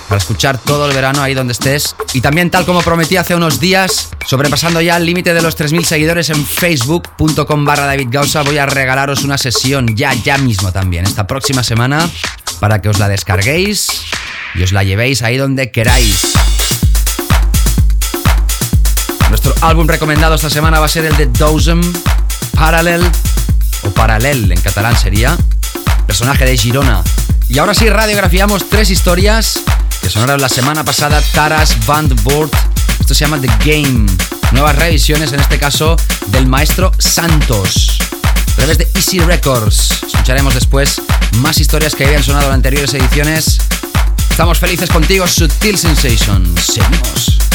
[0.09, 1.95] para escuchar todo el verano ahí donde estés.
[2.13, 5.83] Y también, tal como prometí hace unos días, sobrepasando ya el límite de los 3.000
[5.83, 11.05] seguidores en facebook.com barra David Gausa, voy a regalaros una sesión ya, ya mismo también,
[11.05, 12.09] esta próxima semana,
[12.59, 13.87] para que os la descarguéis
[14.55, 16.33] y os la llevéis ahí donde queráis.
[19.29, 21.81] Nuestro álbum recomendado esta semana va a ser el de Dozem,
[22.55, 23.03] Parallel,
[23.83, 25.37] o Paralel en catalán sería,
[26.07, 27.03] personaje de Girona.
[27.47, 29.61] Y ahora sí, radiografiamos tres historias
[30.01, 32.49] que sonaron la semana pasada, Taras Band Board.
[32.99, 34.05] Esto se llama The Game.
[34.51, 35.95] Nuevas revisiones, en este caso,
[36.27, 37.97] del maestro Santos.
[38.51, 40.03] A través de Easy Records.
[40.07, 41.01] Escucharemos después
[41.37, 43.59] más historias que habían sonado en anteriores ediciones.
[44.29, 46.61] Estamos felices contigo, Sutil Sensations.
[46.61, 47.48] Seguimos.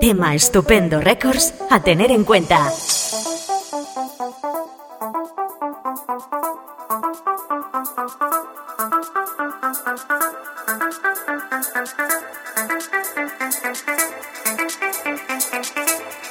[0.00, 2.72] Tema Estupendo Records a tener en cuenta.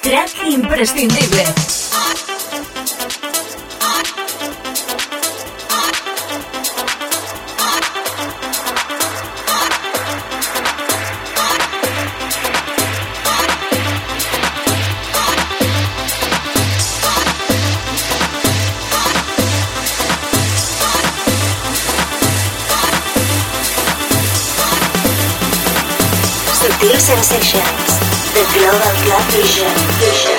[0.02, 1.44] Track imprescindible.
[27.10, 28.00] Sensations,
[28.36, 29.68] the Global Club Vision.
[29.98, 30.39] Vision.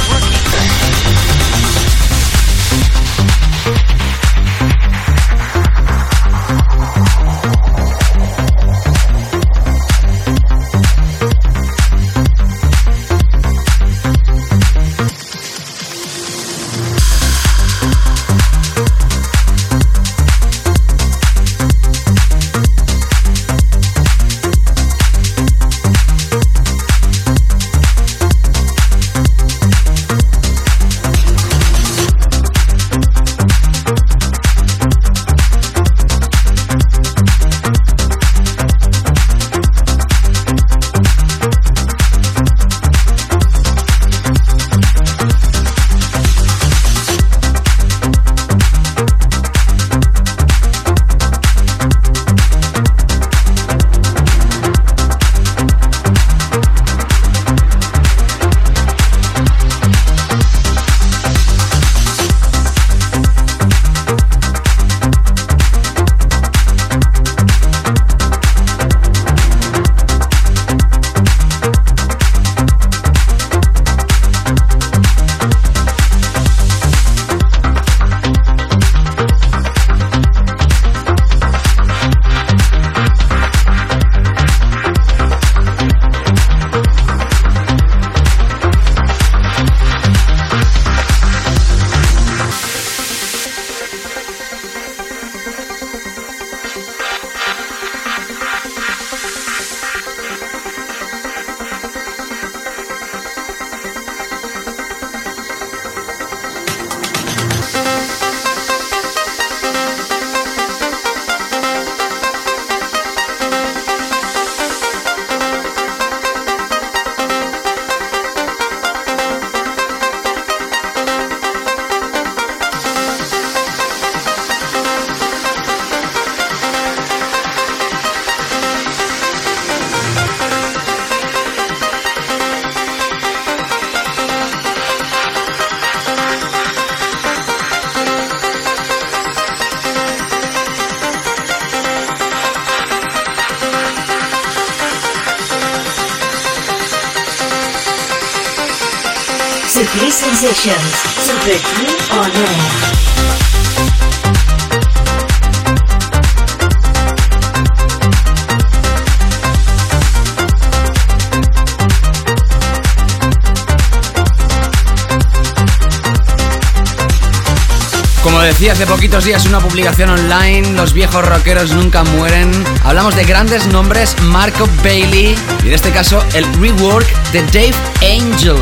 [169.25, 172.51] Días una publicación online, los viejos rockeros nunca mueren.
[172.83, 178.55] Hablamos de grandes nombres, Marco Bailey y en este caso el rework de Dave Angel.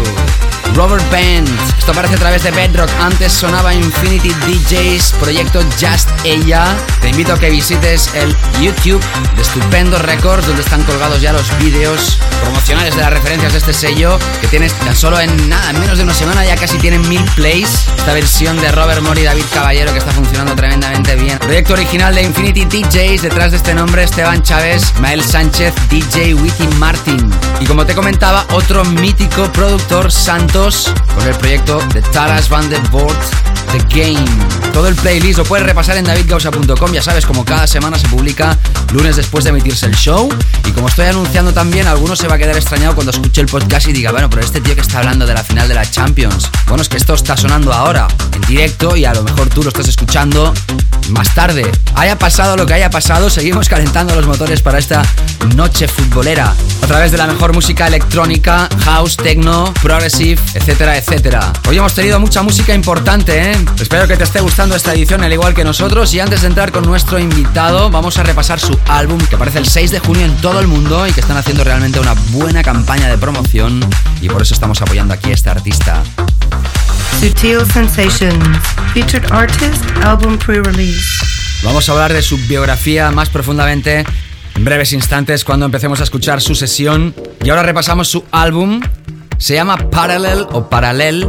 [0.76, 1.48] Robert Band.
[1.78, 2.90] Esto aparece a través de Bedrock.
[3.00, 6.76] Antes sonaba Infinity DJs, proyecto Just Ella.
[7.02, 9.02] Te invito a que visites el YouTube
[9.36, 13.74] de Estupendo Records, donde están colgados ya los vídeos promocionales de las referencias de este
[13.74, 17.08] sello, que tienes tan solo en nada, en menos de una semana ya casi tienen
[17.08, 17.88] mil plays.
[17.98, 21.40] Esta versión de Robert Mori y David Caballero que está funcionando tremendamente bien.
[21.40, 26.68] Proyecto original de Infinity DJs, detrás de este nombre Esteban Chávez, Mael Sánchez, DJ Witty
[26.78, 27.30] Martin.
[27.60, 32.82] Y como te comentaba, otro mítico productor Santos con el proyecto de Taras Van der
[32.90, 34.26] Voort The Game.
[34.74, 36.94] Todo el playlist lo puedes repasar en davidgausa.com.
[36.94, 38.58] Ya sabes, como cada semana se publica
[38.94, 40.30] lunes después de emitirse el show.
[40.66, 43.88] Y como estoy anunciando también, alguno se va a quedar extrañado cuando escuche el podcast
[43.88, 46.50] y diga, bueno, pero este tío que está hablando de la final de la Champions.
[46.68, 49.70] Bueno, es que esto está sonando ahora, en directo, y a lo mejor tú lo
[49.70, 50.54] estás escuchando
[51.10, 51.70] más tarde.
[51.96, 55.02] Haya pasado lo que haya pasado, seguimos calentando los motores para esta
[55.56, 56.54] noche futbolera.
[56.84, 61.52] A través de la mejor música electrónica, house, techno, progressive, etcétera, etcétera.
[61.68, 63.59] Hoy hemos tenido mucha música importante, ¿eh?
[63.80, 66.72] Espero que te esté gustando esta edición al igual que nosotros y antes de entrar
[66.72, 70.36] con nuestro invitado vamos a repasar su álbum que aparece el 6 de junio en
[70.38, 73.80] todo el mundo y que están haciendo realmente una buena campaña de promoción
[74.22, 76.04] y por eso estamos apoyando aquí a este artista.
[77.20, 78.60] Sutil Sensations.
[78.94, 81.02] Featured artist, album pre-release.
[81.64, 84.06] Vamos a hablar de su biografía más profundamente
[84.56, 87.14] en breves instantes cuando empecemos a escuchar su sesión
[87.44, 88.82] y ahora repasamos su álbum.
[89.38, 91.28] Se llama Parallel o Paralel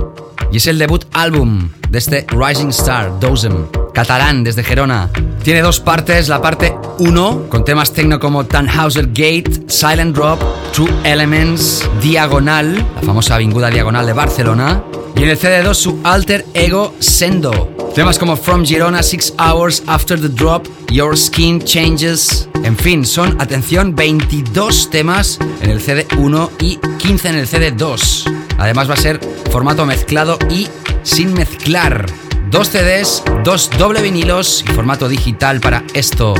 [0.52, 5.10] y es el debut álbum de este Rising Star, Dozem, catalán desde Gerona.
[5.42, 10.40] Tiene dos partes, la parte 1 con temas techno como Tannhauser Gate, Silent Drop,
[10.72, 14.82] True Elements, Diagonal, la famosa avinguda Diagonal de Barcelona,
[15.16, 17.74] Y en el CD2 su alter ego Sendo.
[17.94, 22.48] Temas como From Girona, Six Hours After the Drop, Your Skin Changes.
[22.62, 28.39] En fin, son, atención, 22 temas en el CD1 y 15 en el CD2.
[28.60, 29.18] Además va a ser
[29.50, 30.68] formato mezclado y
[31.02, 32.06] sin mezclar.
[32.50, 36.34] Dos CDs, dos doble vinilos y formato digital para esto.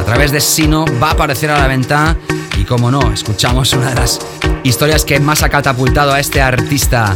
[0.00, 2.16] A través de Sino va a aparecer a la venta
[2.56, 4.18] y como no, escuchamos una de las
[4.64, 7.14] historias que más ha catapultado a este artista.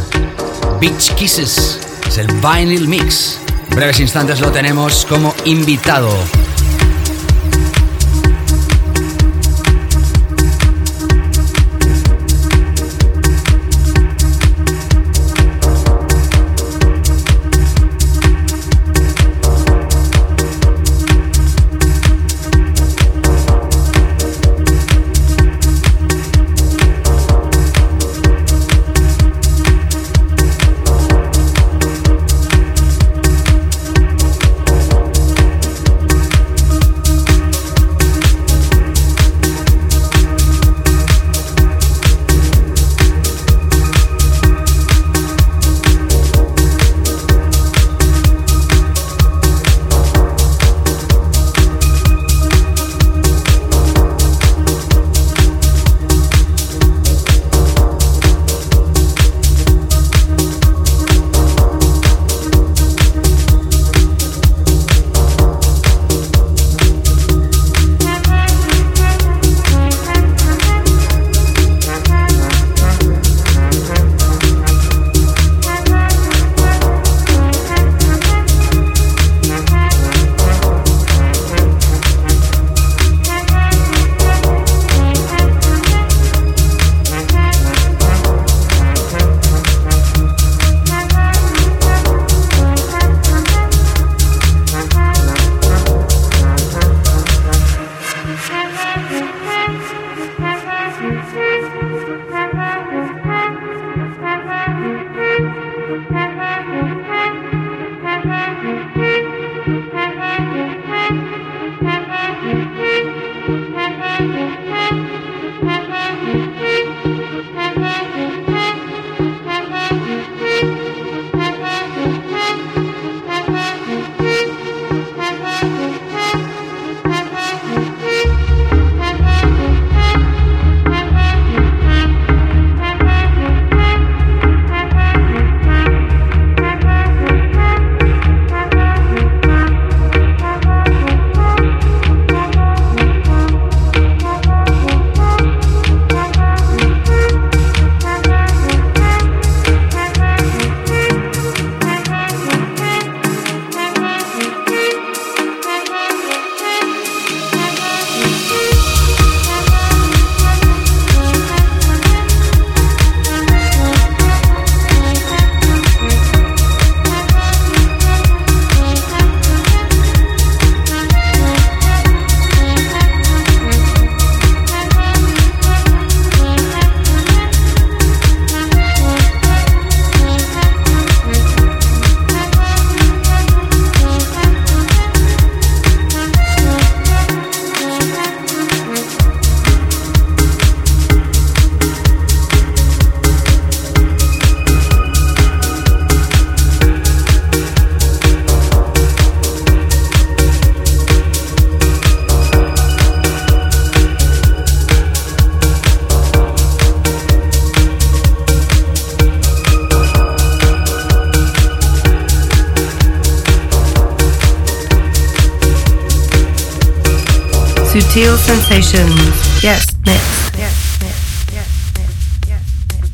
[0.79, 3.39] Beach Kisses es el Vinyl Mix.
[3.71, 6.09] En breves instantes lo tenemos como invitado.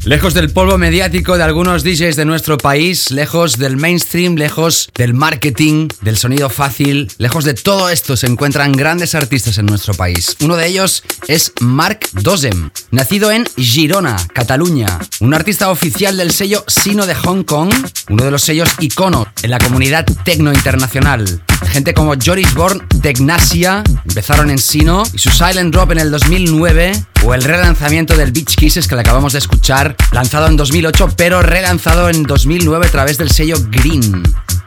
[0.06, 5.14] Lejos del polvo mediático de algunos DJs de nuestro país, lejos del mainstream, lejos del
[5.14, 10.36] marketing, del sonido fácil, lejos de todo esto se encuentran grandes artistas en nuestro país.
[10.42, 16.64] Uno de ellos es Marc Dosem, nacido en Girona, Cataluña, un artista oficial del sello
[16.68, 17.72] Sino de Hong Kong,
[18.10, 21.44] uno de los sellos iconos en la comunidad tecno internacional.
[21.70, 26.92] Gente como Joris Born, Tegnasia, empezaron en Sino y su Silent Drop en el 2009
[27.26, 31.42] o el relanzamiento del Beach Kisses que le acabamos de escuchar, lanzado en 2008 pero
[31.42, 34.24] relanzado en 2009 a través del sello Green.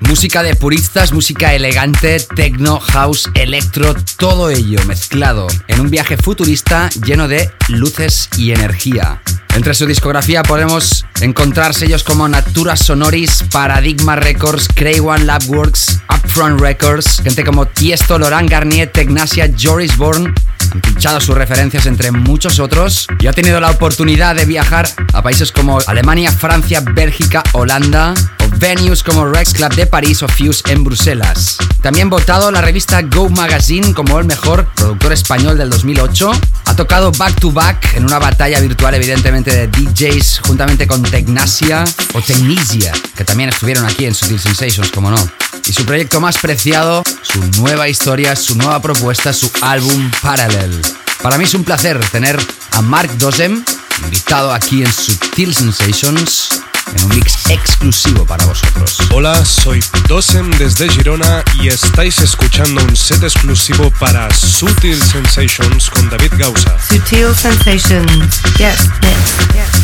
[0.09, 6.91] Música de puristas, música elegante, techno, house, electro, todo ello mezclado en un viaje futurista
[7.05, 9.23] lleno de luces y energía.
[9.55, 16.61] Entre su discografía podemos encontrar sellos como Natura Sonoris, Paradigma Records, Cray One Labworks, Upfront
[16.61, 20.33] Records, gente como Tiesto, Laurent Garnier, Tegnasia, Joris Bourne
[20.81, 25.53] pinchado sus referencias entre muchos otros y ha tenido la oportunidad de viajar a países
[25.53, 30.85] como Alemania, Francia, Bélgica, Holanda o venues como Rex Club de París o Fuse en
[30.85, 31.59] Bruselas.
[31.82, 36.31] También votado la revista Go Magazine como el mejor productor español del 2008.
[36.66, 41.85] Ha tocado back to back en una batalla virtual evidentemente de DJs juntamente con Tegnasia
[42.15, 45.19] o Technisia, que también estuvieron aquí en Sutil Sensations, como no.
[45.66, 50.82] Y su proyecto más preciado, su nueva historia, su nueva propuesta, su álbum Parallel.
[51.22, 52.38] Para mí es un placer tener
[52.72, 53.64] a Mark Dosem
[54.04, 56.62] invitado aquí en Sutil Sensations
[56.94, 58.98] en un mix exclusivo para vosotros.
[59.12, 66.10] Hola, soy Dosem desde Girona y estáis escuchando un set exclusivo para Sutil Sensations con
[66.10, 66.76] David Gausa.
[66.86, 68.42] Sutil Sensations.
[68.59, 69.82] Yes, yes, yes.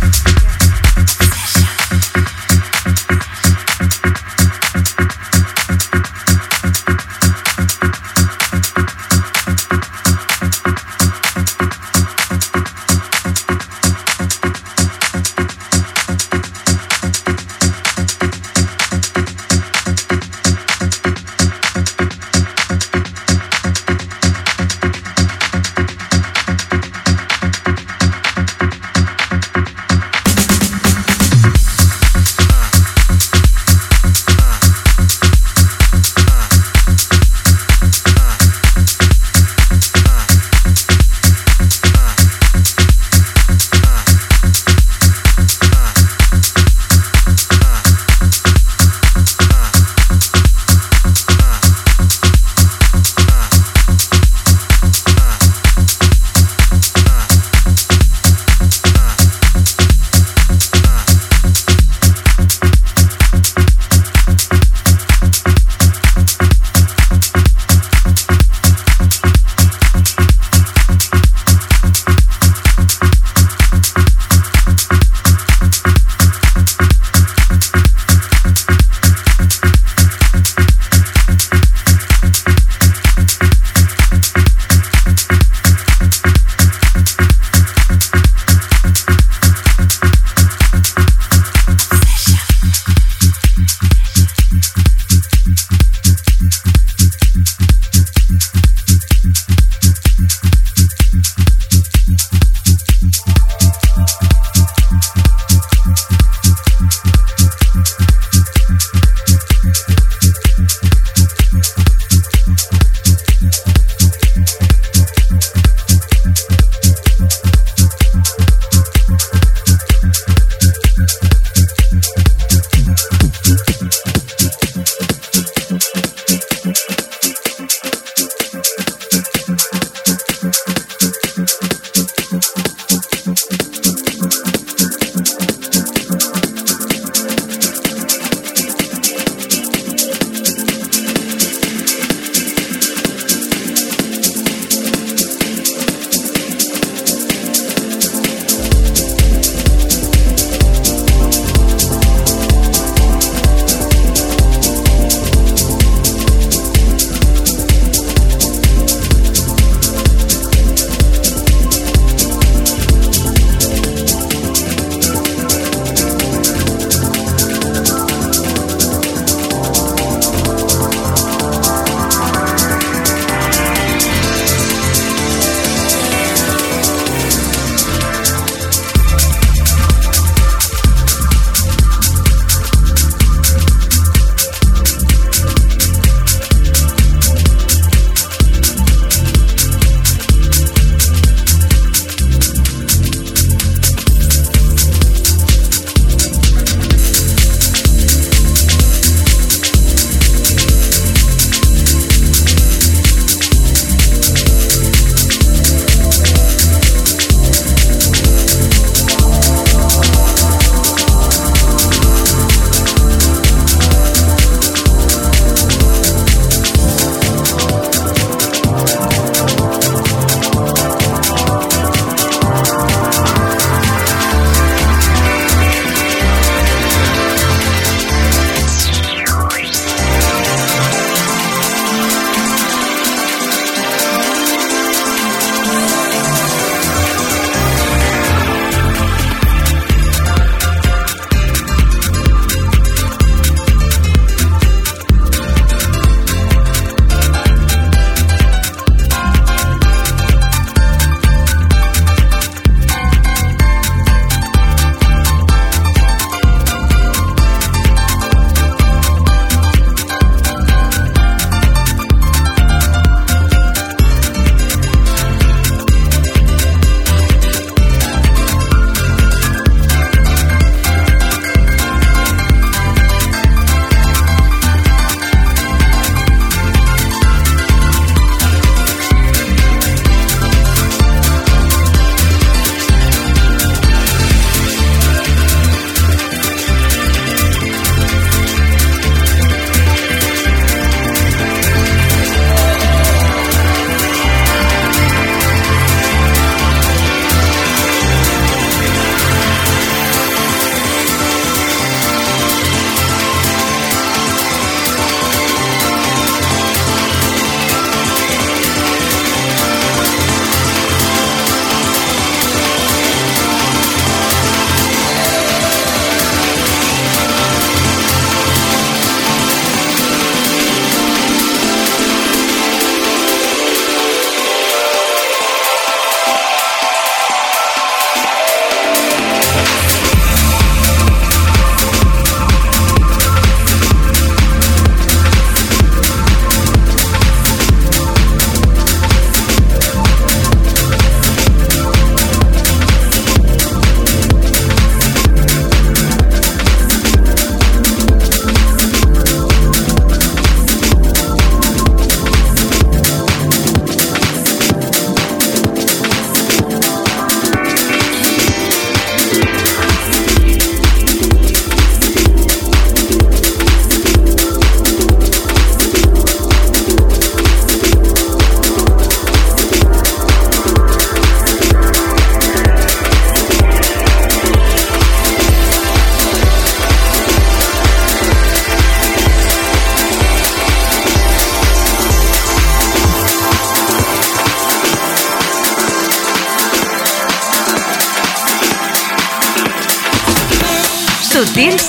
[0.00, 0.39] Sutil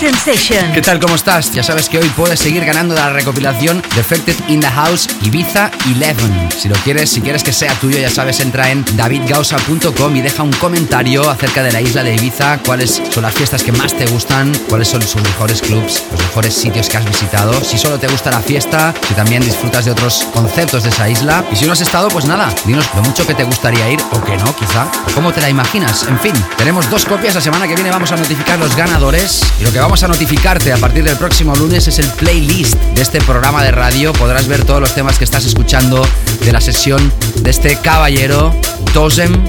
[0.01, 0.73] Sensations.
[0.73, 0.99] ¿Qué tal?
[0.99, 1.51] ¿Cómo estás?
[1.51, 6.59] Ya sabes que hoy puedes seguir ganando la recopilación Defected in the House Ibiza 11.
[6.59, 10.41] Si lo quieres, si quieres que sea tuyo, ya sabes, entra en davidgausa.com y deja
[10.41, 14.07] un comentario acerca de la isla de Ibiza, cuáles son las fiestas que más te
[14.07, 17.63] gustan, cuáles son sus mejores clubs, los mejores sitios que has visitado.
[17.63, 21.45] Si solo te gusta la fiesta, si también disfrutas de otros conceptos de esa isla.
[21.51, 24.19] Y si no has estado, pues nada, dinos lo mucho que te gustaría ir o
[24.23, 24.87] que no, quizá.
[25.07, 26.07] O cómo te la imaginas.
[26.07, 27.35] En fin, tenemos dos copias.
[27.35, 29.43] La semana que viene vamos a notificar los ganadores.
[29.59, 33.01] Y lo que vamos a notificarte a partir del próximo lunes es el playlist de
[33.01, 34.13] este programa de radio.
[34.13, 36.07] Podrás ver todos los temas que estás escuchando
[36.45, 37.11] de la sesión
[37.41, 38.55] de este caballero,
[38.93, 39.43] Dosem,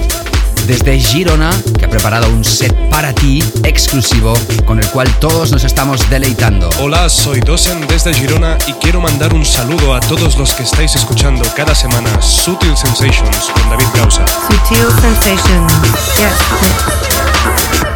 [0.67, 1.49] desde Girona,
[1.79, 4.33] que ha preparado un set para ti exclusivo
[4.65, 6.69] con el cual todos nos estamos deleitando.
[6.81, 10.93] Hola, soy Dosen desde Girona y quiero mandar un saludo a todos los que estáis
[10.93, 14.25] escuchando cada semana Sutil Sensations con David Causa.
[14.27, 15.73] Sutil Sensations.
[16.17, 17.92] Yes.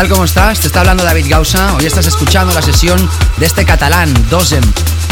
[0.00, 0.08] Tal?
[0.08, 0.60] ¿Cómo estás?
[0.60, 1.74] Te está hablando David Gausa.
[1.74, 3.06] Hoy estás escuchando la sesión
[3.36, 4.64] de este catalán, Dosem.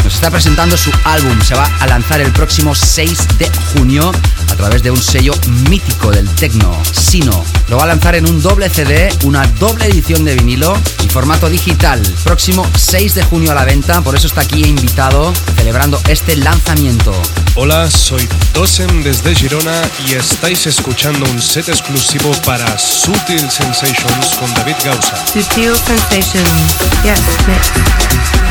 [0.03, 1.39] Nos está presentando su álbum.
[1.41, 4.11] Se va a lanzar el próximo 6 de junio
[4.51, 5.33] a través de un sello
[5.69, 7.43] mítico del techno, Sino.
[7.67, 11.49] Lo va a lanzar en un doble CD, una doble edición de vinilo y formato
[11.49, 12.01] digital.
[12.23, 17.13] Próximo 6 de junio a la venta, por eso está aquí invitado celebrando este lanzamiento.
[17.61, 24.53] Hola, soy Dosem desde Girona y estáis escuchando un set exclusivo para Sutil Sensations con
[24.53, 25.27] David Gausa.
[25.27, 26.77] Sutil Sensations.
[27.03, 27.19] Yes,
[27.49, 28.48] mix.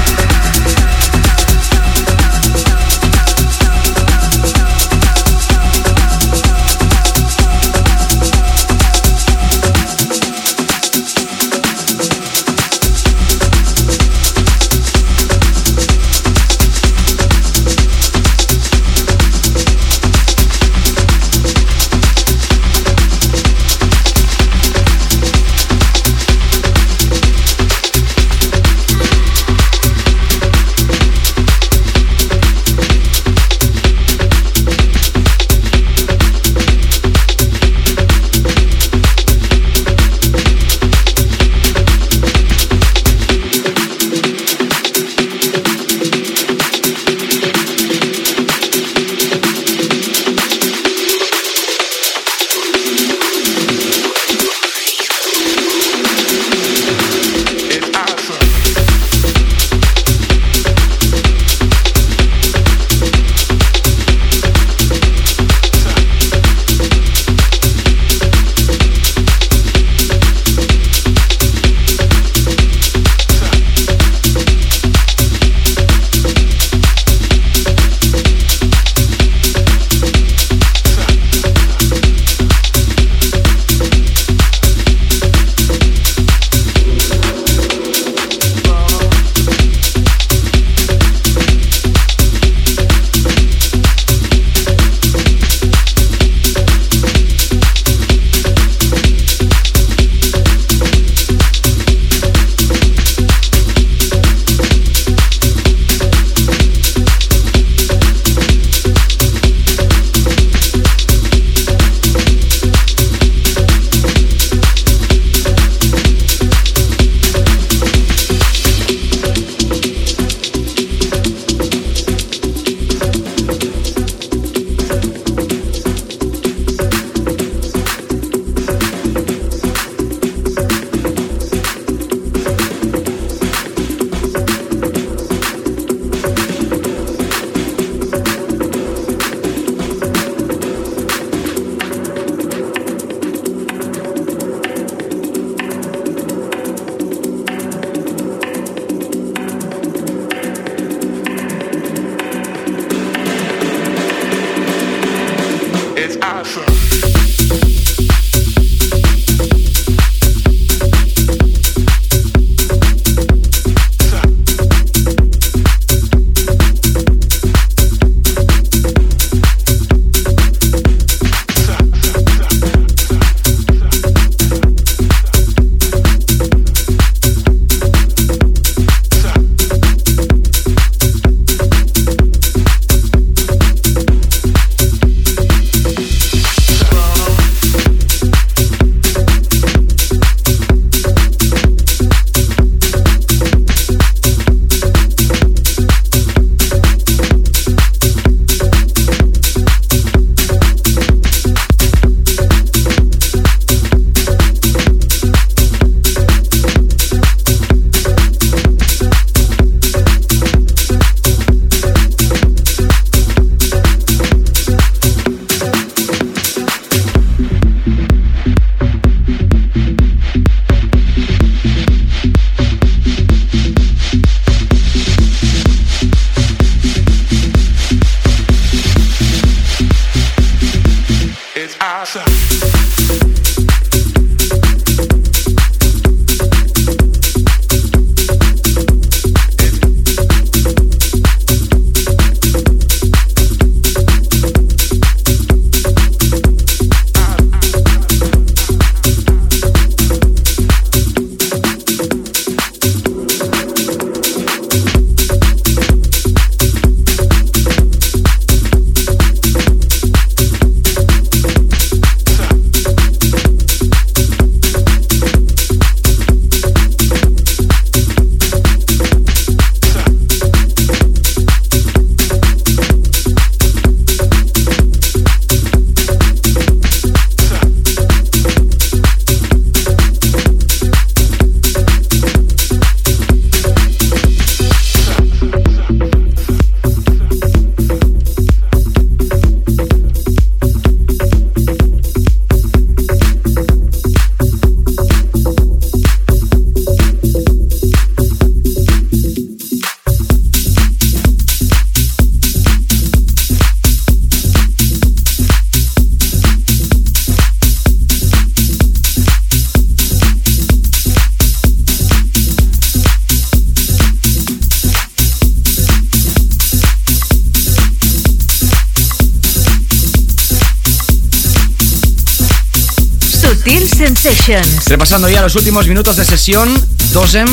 [324.86, 326.74] Repasando ya los últimos minutos de sesión,
[327.12, 327.46] Dosem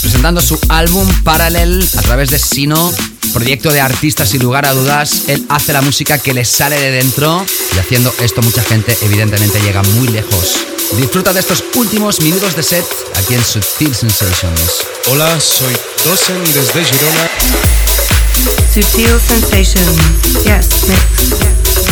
[0.00, 2.94] presentando su álbum Parallel a través de Sino,
[3.32, 5.22] proyecto de artistas sin lugar a dudas.
[5.26, 7.44] Él hace la música que le sale de dentro
[7.74, 10.54] y haciendo esto mucha gente evidentemente llega muy lejos.
[10.96, 12.86] Disfruta de estos últimos minutos de set
[13.16, 14.86] aquí en Sutil Sensations.
[15.08, 17.28] Hola, soy Dosem desde Girona.
[18.72, 20.44] Sutil Sensations.
[20.44, 21.85] Yes, mix.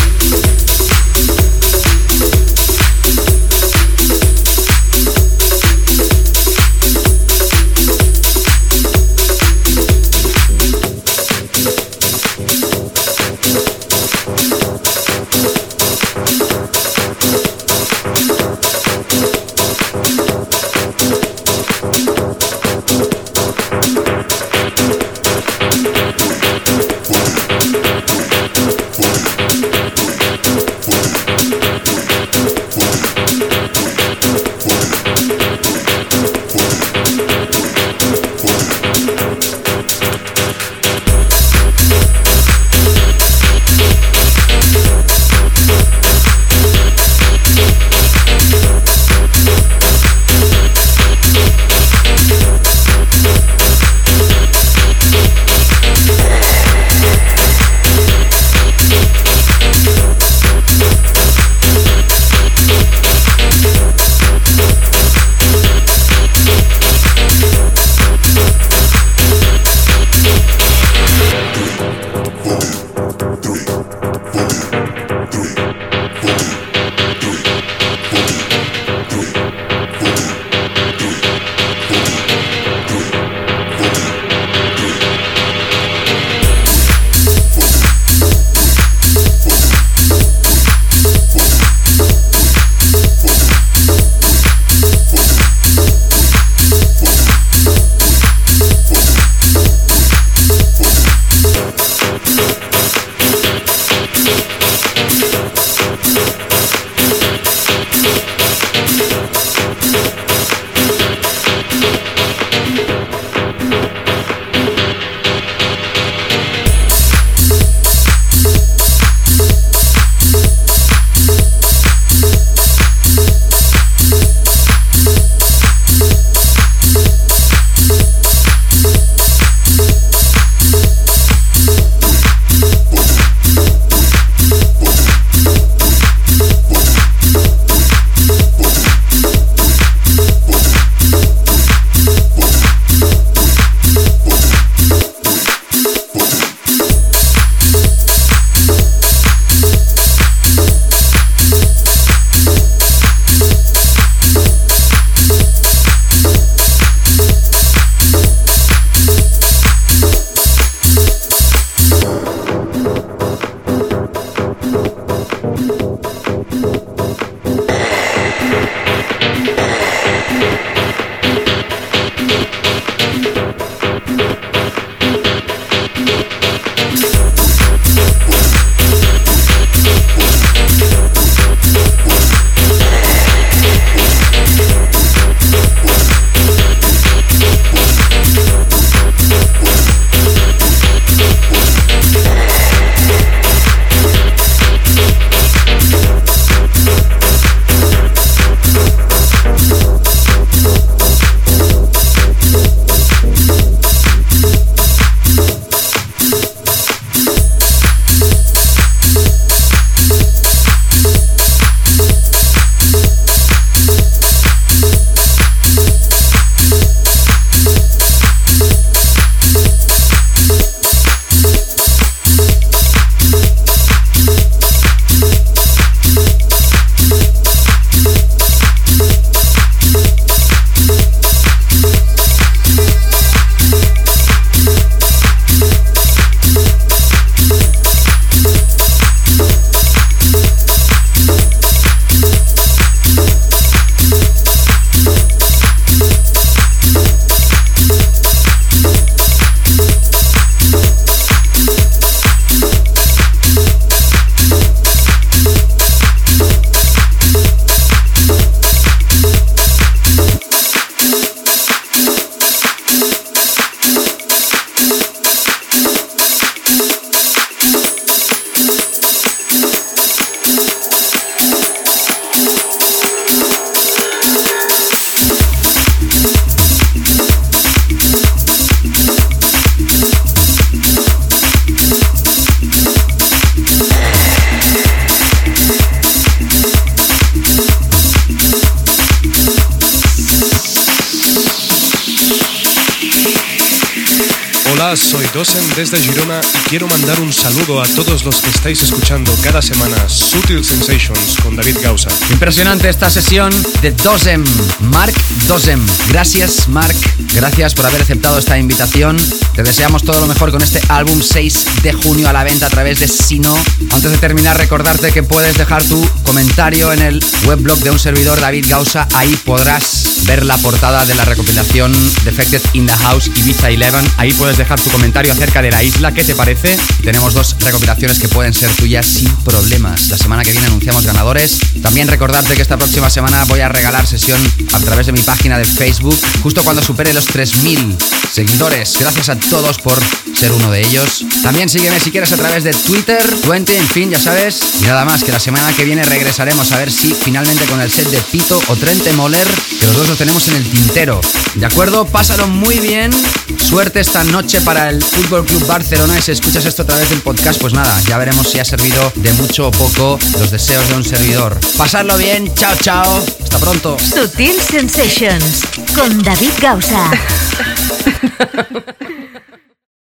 [297.94, 302.08] Todos los que estáis escuchando cada semana Sutil Sensations con David Gausa.
[302.30, 303.52] Impresionante esta sesión
[303.82, 304.44] de Dosem,
[304.80, 305.14] Mark
[305.46, 305.80] Dosem.
[306.08, 306.96] Gracias, Mark.
[307.34, 309.16] Gracias por haber aceptado esta invitación.
[309.54, 312.70] Te deseamos todo lo mejor con este álbum 6 de junio a la venta a
[312.70, 313.56] través de Sino.
[313.92, 318.40] Antes de terminar, recordarte que puedes dejar tu comentario en el webblog de un servidor
[318.40, 319.06] David Gausa.
[319.14, 321.92] Ahí podrás ver la portada de la recopilación
[322.24, 324.12] Defected in the House Ibiza 11.
[324.16, 326.12] Ahí puedes dejar tu comentario acerca de la isla.
[326.12, 326.76] ¿Qué te parece?
[327.02, 330.08] Tenemos dos recopilaciones que pueden ser tuyas sin problemas.
[330.08, 331.58] La semana que viene anunciamos ganadores.
[331.82, 334.40] También recordarte que esta próxima semana voy a regalar sesión
[334.72, 337.96] a través de mi página de Facebook, justo cuando supere los 3.000
[338.32, 338.96] seguidores.
[338.98, 339.98] Gracias a todos por
[340.44, 341.24] ser uno de ellos.
[341.42, 344.60] También sígueme si quieres a través de Twitter, 20, en fin, ya sabes.
[344.82, 347.90] Y nada más, que la semana que viene regresaremos a ver si finalmente con el
[347.90, 349.48] set de Pito o Trente Moller,
[349.80, 351.22] que los dos lo tenemos en el tintero.
[351.54, 352.04] ¿De acuerdo?
[352.04, 353.10] Pásalo muy bien.
[353.58, 356.18] Suerte esta noche para el Fútbol Club Barcelona.
[356.18, 359.12] Y si escuchas esto a través del podcast, pues nada, ya veremos si ha servido
[359.14, 361.58] de mucho o poco los deseos de un servidor.
[361.78, 363.24] Pasarlo bien, chao, chao.
[363.42, 363.96] Hasta pronto.
[363.98, 365.62] Sutil Sensations
[365.94, 367.10] con David Gausa.